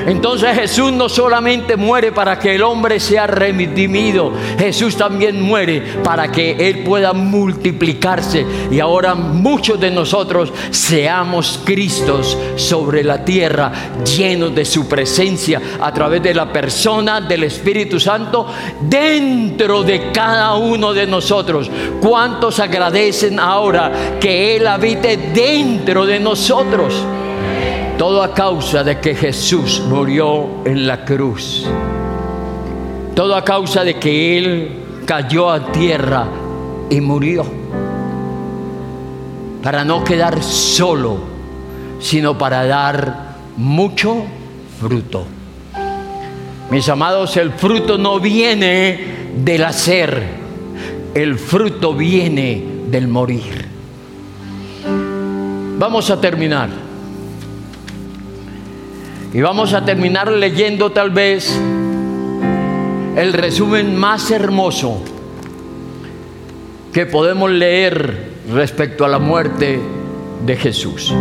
Entonces 0.09 0.55
Jesús 0.55 0.91
no 0.91 1.07
solamente 1.07 1.77
muere 1.77 2.11
para 2.11 2.39
que 2.39 2.55
el 2.55 2.63
hombre 2.63 2.99
sea 2.99 3.27
redimido, 3.27 4.33
Jesús 4.57 4.97
también 4.97 5.39
muere 5.39 5.83
para 6.03 6.31
que 6.31 6.51
Él 6.67 6.83
pueda 6.83 7.13
multiplicarse 7.13 8.43
y 8.71 8.79
ahora 8.79 9.13
muchos 9.13 9.79
de 9.79 9.91
nosotros 9.91 10.51
seamos 10.71 11.59
Cristos 11.63 12.35
sobre 12.55 13.03
la 13.03 13.23
tierra, 13.23 13.71
llenos 14.03 14.55
de 14.55 14.65
su 14.65 14.87
presencia 14.87 15.61
a 15.79 15.93
través 15.93 16.23
de 16.23 16.33
la 16.33 16.51
persona 16.51 17.21
del 17.21 17.43
Espíritu 17.43 17.99
Santo 17.99 18.47
dentro 18.81 19.83
de 19.83 20.11
cada 20.11 20.55
uno 20.55 20.91
de 20.91 21.05
nosotros. 21.05 21.69
¿Cuántos 22.01 22.59
agradecen 22.59 23.39
ahora 23.39 24.17
que 24.19 24.55
Él 24.55 24.65
habite 24.65 25.17
dentro 25.17 26.07
de 26.07 26.19
nosotros? 26.19 26.95
Todo 27.99 28.23
a 28.23 28.33
causa 28.33 28.81
de 28.81 28.97
que 29.01 29.13
Jesús 29.13 29.81
murió 29.85 30.63
en 30.63 30.87
la 30.87 31.03
cruz. 31.03 31.67
Todo 33.13 33.35
a 33.35 33.43
causa 33.43 33.83
de 33.83 33.99
que 33.99 34.37
Él 34.37 34.71
cayó 35.05 35.51
a 35.51 35.69
tierra 35.73 36.25
y 36.89 37.01
murió. 37.01 37.45
Para 39.61 39.83
no 39.83 40.01
quedar 40.05 40.41
solo, 40.41 41.17
sino 41.99 42.37
para 42.37 42.65
dar 42.65 43.35
mucho 43.57 44.23
fruto. 44.79 45.25
Mis 46.71 46.87
amados, 46.87 47.35
el 47.35 47.51
fruto 47.51 47.97
no 47.97 48.21
viene 48.21 49.33
del 49.43 49.65
hacer, 49.65 50.23
el 51.13 51.37
fruto 51.37 51.93
viene 51.93 52.63
del 52.87 53.09
morir. 53.09 53.67
Vamos 55.77 56.09
a 56.09 56.21
terminar. 56.21 56.88
Y 59.31 59.41
vamos 59.41 59.73
a 59.73 59.85
terminar 59.85 60.31
leyendo 60.31 60.91
tal 60.91 61.11
vez 61.11 61.55
el 63.15 63.33
resumen 63.33 63.95
más 63.95 64.31
hermoso 64.31 65.01
que 66.91 67.05
podemos 67.05 67.51
leer 67.51 68.31
respecto 68.51 69.05
a 69.05 69.07
la 69.07 69.19
muerte 69.19 69.79
de 70.45 70.55
Jesús. 70.55 71.13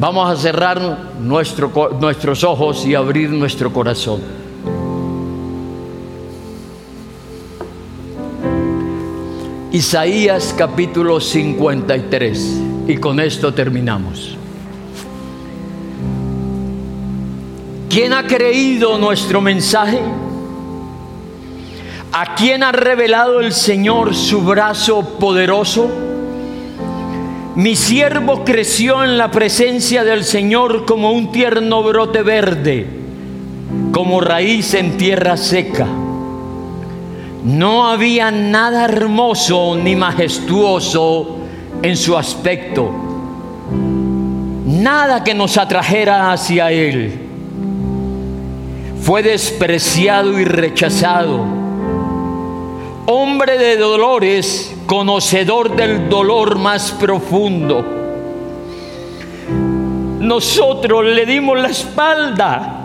Vamos 0.00 0.28
a 0.28 0.36
cerrar 0.36 0.80
nuestros 1.20 2.42
ojos 2.42 2.84
y 2.84 2.96
abrir 2.96 3.30
nuestro 3.30 3.72
corazón. 3.72 4.20
Isaías 9.70 10.52
capítulo 10.58 11.20
53 11.20 12.60
y 12.88 12.96
con 12.96 13.20
esto 13.20 13.54
terminamos. 13.54 14.36
¿Quién 17.94 18.12
ha 18.12 18.26
creído 18.26 18.98
nuestro 18.98 19.40
mensaje? 19.40 20.00
¿A 22.10 22.34
quién 22.34 22.64
ha 22.64 22.72
revelado 22.72 23.38
el 23.38 23.52
Señor 23.52 24.16
su 24.16 24.42
brazo 24.42 25.16
poderoso? 25.20 25.88
Mi 27.54 27.76
siervo 27.76 28.44
creció 28.44 29.04
en 29.04 29.16
la 29.16 29.30
presencia 29.30 30.02
del 30.02 30.24
Señor 30.24 30.86
como 30.86 31.12
un 31.12 31.30
tierno 31.30 31.84
brote 31.84 32.24
verde, 32.24 32.84
como 33.92 34.20
raíz 34.20 34.74
en 34.74 34.96
tierra 34.96 35.36
seca. 35.36 35.86
No 37.44 37.86
había 37.86 38.32
nada 38.32 38.86
hermoso 38.86 39.76
ni 39.76 39.94
majestuoso 39.94 41.36
en 41.80 41.96
su 41.96 42.18
aspecto, 42.18 42.90
nada 44.66 45.22
que 45.22 45.32
nos 45.32 45.56
atrajera 45.56 46.32
hacia 46.32 46.72
Él 46.72 47.23
fue 49.04 49.22
despreciado 49.22 50.40
y 50.40 50.46
rechazado. 50.46 51.44
Hombre 53.04 53.58
de 53.58 53.76
dolores, 53.76 54.74
conocedor 54.86 55.76
del 55.76 56.08
dolor 56.08 56.58
más 56.58 56.90
profundo. 56.92 57.84
Nosotros 60.20 61.04
le 61.04 61.26
dimos 61.26 61.60
la 61.60 61.68
espalda 61.68 62.80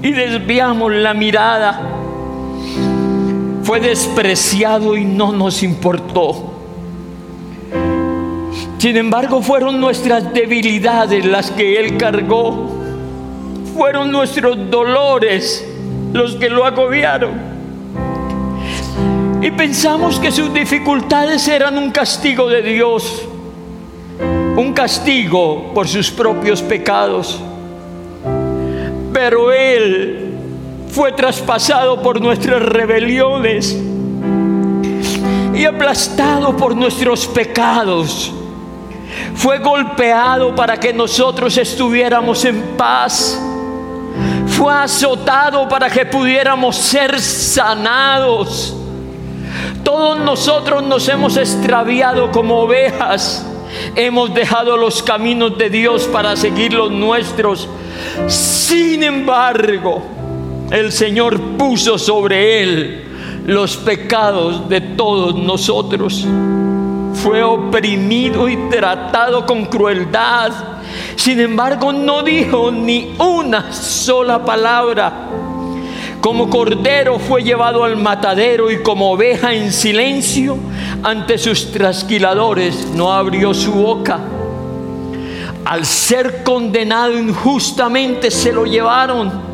y 0.00 0.10
desviamos 0.12 0.90
la 0.94 1.12
mirada. 1.12 1.82
Fue 3.62 3.78
despreciado 3.80 4.96
y 4.96 5.04
no 5.04 5.32
nos 5.32 5.62
importó. 5.62 6.54
Sin 8.78 8.96
embargo, 8.96 9.42
fueron 9.42 9.78
nuestras 9.82 10.32
debilidades 10.32 11.26
las 11.26 11.50
que 11.50 11.78
Él 11.78 11.98
cargó 11.98 12.85
fueron 13.76 14.10
nuestros 14.10 14.70
dolores 14.70 15.64
los 16.12 16.34
que 16.36 16.48
lo 16.48 16.64
agobiaron. 16.64 17.56
Y 19.42 19.50
pensamos 19.50 20.18
que 20.18 20.32
sus 20.32 20.52
dificultades 20.52 21.46
eran 21.46 21.76
un 21.76 21.90
castigo 21.90 22.48
de 22.48 22.62
Dios, 22.62 23.22
un 24.56 24.72
castigo 24.72 25.72
por 25.74 25.86
sus 25.86 26.10
propios 26.10 26.62
pecados. 26.62 27.40
Pero 29.12 29.52
Él 29.52 30.34
fue 30.88 31.12
traspasado 31.12 32.02
por 32.02 32.20
nuestras 32.20 32.62
rebeliones 32.62 33.78
y 35.54 35.64
aplastado 35.64 36.56
por 36.56 36.74
nuestros 36.74 37.26
pecados. 37.26 38.32
Fue 39.34 39.58
golpeado 39.58 40.54
para 40.54 40.80
que 40.80 40.92
nosotros 40.92 41.56
estuviéramos 41.58 42.44
en 42.46 42.76
paz. 42.76 43.40
Fue 44.56 44.72
azotado 44.72 45.68
para 45.68 45.90
que 45.90 46.06
pudiéramos 46.06 46.76
ser 46.76 47.20
sanados. 47.20 48.74
Todos 49.84 50.18
nosotros 50.18 50.82
nos 50.82 51.06
hemos 51.10 51.36
extraviado 51.36 52.30
como 52.32 52.60
ovejas. 52.60 53.46
Hemos 53.94 54.32
dejado 54.32 54.78
los 54.78 55.02
caminos 55.02 55.58
de 55.58 55.68
Dios 55.68 56.04
para 56.04 56.36
seguir 56.36 56.72
los 56.72 56.90
nuestros. 56.90 57.68
Sin 58.28 59.02
embargo, 59.02 60.02
el 60.70 60.90
Señor 60.90 61.38
puso 61.58 61.98
sobre 61.98 62.62
él 62.62 63.04
los 63.44 63.76
pecados 63.76 64.70
de 64.70 64.80
todos 64.80 65.34
nosotros. 65.34 66.26
Fue 67.12 67.42
oprimido 67.42 68.48
y 68.48 68.56
tratado 68.70 69.44
con 69.44 69.66
crueldad. 69.66 70.52
Sin 71.16 71.40
embargo, 71.40 71.92
no 71.92 72.22
dijo 72.22 72.70
ni 72.70 73.14
una 73.18 73.72
sola 73.72 74.44
palabra. 74.44 75.28
Como 76.20 76.48
cordero 76.48 77.18
fue 77.18 77.42
llevado 77.42 77.84
al 77.84 77.96
matadero 77.96 78.70
y 78.70 78.82
como 78.82 79.12
oveja 79.12 79.52
en 79.52 79.72
silencio 79.72 80.56
ante 81.02 81.38
sus 81.38 81.72
trasquiladores 81.72 82.88
no 82.94 83.12
abrió 83.12 83.52
su 83.54 83.72
boca. 83.72 84.20
Al 85.64 85.84
ser 85.84 86.42
condenado 86.42 87.18
injustamente 87.18 88.30
se 88.30 88.52
lo 88.52 88.64
llevaron 88.64 89.46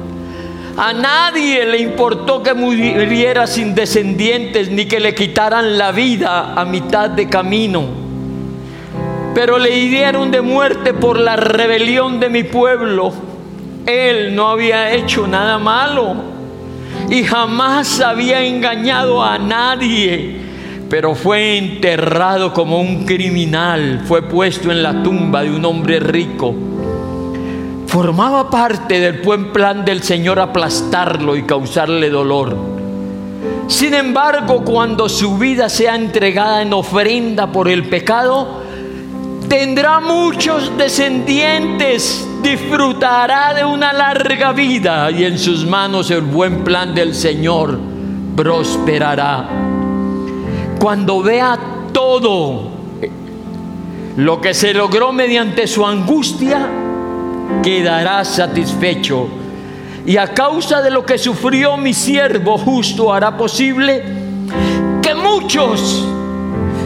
a 0.77 0.95
nadie 0.95 1.67
le 1.67 1.79
importó 1.79 2.43
que 2.43 2.55
muriera 2.55 3.47
sin 3.47 3.75
descendientes 3.75 4.71
ni 4.71 4.87
que 4.87 5.01
le 5.01 5.15
quitaran 5.15 5.77
la 5.77 5.93
vida 5.93 6.55
a 6.55 6.65
mitad 6.65 7.11
de 7.11 7.29
camino. 7.29 8.02
Pero 9.35 9.59
le 9.59 9.77
hirieron 9.77 10.31
de 10.31 10.41
muerte 10.41 10.93
por 10.93 11.19
la 11.19 11.37
rebelión 11.37 12.21
de 12.21 12.29
mi 12.29 12.45
pueblo. 12.45 13.13
Él 13.87 14.35
no 14.35 14.49
había 14.49 14.93
hecho 14.93 15.27
nada 15.27 15.59
malo 15.59 16.15
y 17.11 17.25
jamás 17.25 18.01
había 18.01 18.45
engañado 18.45 19.23
a 19.23 19.39
nadie, 19.39 20.37
pero 20.89 21.15
fue 21.15 21.59
enterrado 21.59 22.53
como 22.53 22.81
un 22.81 23.05
criminal, 23.07 24.03
fue 24.05 24.23
puesto 24.23 24.71
en 24.71 24.83
la 24.83 25.03
tumba 25.03 25.43
de 25.43 25.51
un 25.51 25.65
hombre 25.65 25.99
rico 25.99 26.55
formaba 27.93 28.49
parte 28.49 29.01
del 29.01 29.21
buen 29.21 29.53
plan 29.53 29.85
del 29.85 30.03
Señor 30.03 30.41
aplastarlo 30.41 31.37
y 31.37 31.43
causarle 31.43 32.09
dolor. 32.09 32.57
Sin 33.69 33.93
embargo, 33.93 34.65
cuando 34.65 35.11
su 35.11 35.37
vida 35.37 35.69
sea 35.69 35.95
entregada 35.95 36.63
en 36.63 36.73
ofrenda 36.73 37.53
por 37.53 37.69
el 37.69 37.91
pecado, 37.91 38.62
tendrá 39.53 40.01
muchos 40.01 40.79
descendientes, 40.79 42.27
disfrutará 42.43 43.53
de 43.53 43.63
una 43.63 43.93
larga 43.93 44.51
vida 44.53 45.11
y 45.11 45.25
en 45.25 45.39
sus 45.39 45.67
manos 45.67 46.11
el 46.11 46.23
buen 46.23 46.65
plan 46.65 46.95
del 46.95 47.15
Señor 47.15 47.79
prosperará. 48.35 49.47
Cuando 50.81 51.23
vea 51.23 51.59
todo 51.93 52.71
lo 54.17 54.41
que 54.41 54.55
se 54.55 54.73
logró 54.73 55.13
mediante 55.13 55.67
su 55.67 55.85
angustia, 55.85 56.67
quedará 57.63 58.25
satisfecho. 58.25 59.29
Y 60.07 60.17
a 60.17 60.29
causa 60.29 60.81
de 60.81 60.91
lo 60.91 61.05
que 61.05 61.19
sufrió 61.19 61.77
mi 61.77 61.93
siervo 61.93 62.57
justo 62.57 63.13
hará 63.13 63.37
posible 63.37 64.03
que 65.03 65.15
muchos 65.15 66.07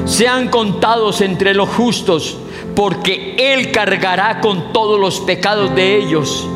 sean 0.04 0.48
contados 0.48 1.20
entre 1.20 1.54
los 1.54 1.68
justos, 1.68 2.38
porque 2.76 3.34
Él 3.38 3.72
cargará 3.72 4.40
con 4.40 4.72
todos 4.72 5.00
los 5.00 5.20
pecados 5.20 5.74
de 5.74 5.96
ellos. 5.96 6.46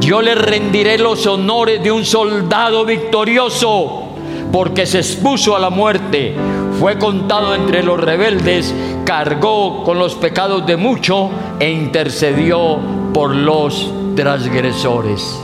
Yo 0.00 0.22
le 0.22 0.36
rendiré 0.36 0.96
los 0.96 1.26
honores 1.26 1.82
de 1.82 1.90
un 1.90 2.04
soldado 2.04 2.86
victorioso, 2.86 4.04
porque 4.52 4.86
se 4.86 4.98
expuso 4.98 5.56
a 5.56 5.58
la 5.58 5.68
muerte, 5.68 6.34
fue 6.78 6.96
contado 6.96 7.54
entre 7.56 7.82
los 7.82 8.00
rebeldes, 8.00 8.72
cargó 9.04 9.82
con 9.82 9.98
los 9.98 10.14
pecados 10.14 10.64
de 10.64 10.76
mucho 10.76 11.28
e 11.58 11.70
intercedió 11.70 12.78
por 13.12 13.34
los 13.34 13.92
transgresores. 14.14 15.38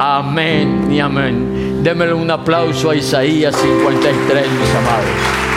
Amén 0.00 0.88
y 0.90 0.98
amén. 0.98 1.80
Démele 1.82 2.12
un 2.12 2.30
aplauso 2.30 2.90
a 2.90 2.96
Isaías 2.96 3.54
53, 3.54 4.46
mis 4.50 4.74
amados. 4.74 5.47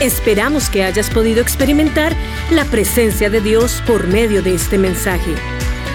Esperamos 0.00 0.70
que 0.70 0.84
hayas 0.84 1.10
podido 1.10 1.40
experimentar 1.40 2.14
la 2.52 2.64
presencia 2.64 3.30
de 3.30 3.40
Dios 3.40 3.82
por 3.84 4.06
medio 4.06 4.42
de 4.42 4.54
este 4.54 4.78
mensaje. 4.78 5.34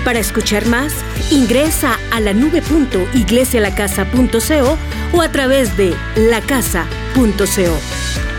Para 0.04 0.20
escuchar 0.20 0.66
más, 0.66 0.94
ingresa 1.32 1.98
a 2.12 2.20
la 2.20 2.34
nube.iglesialacasa.co 2.34 4.78
o 5.14 5.22
a 5.22 5.32
través 5.32 5.78
de 5.78 5.96
lacasa.co. 6.18 8.33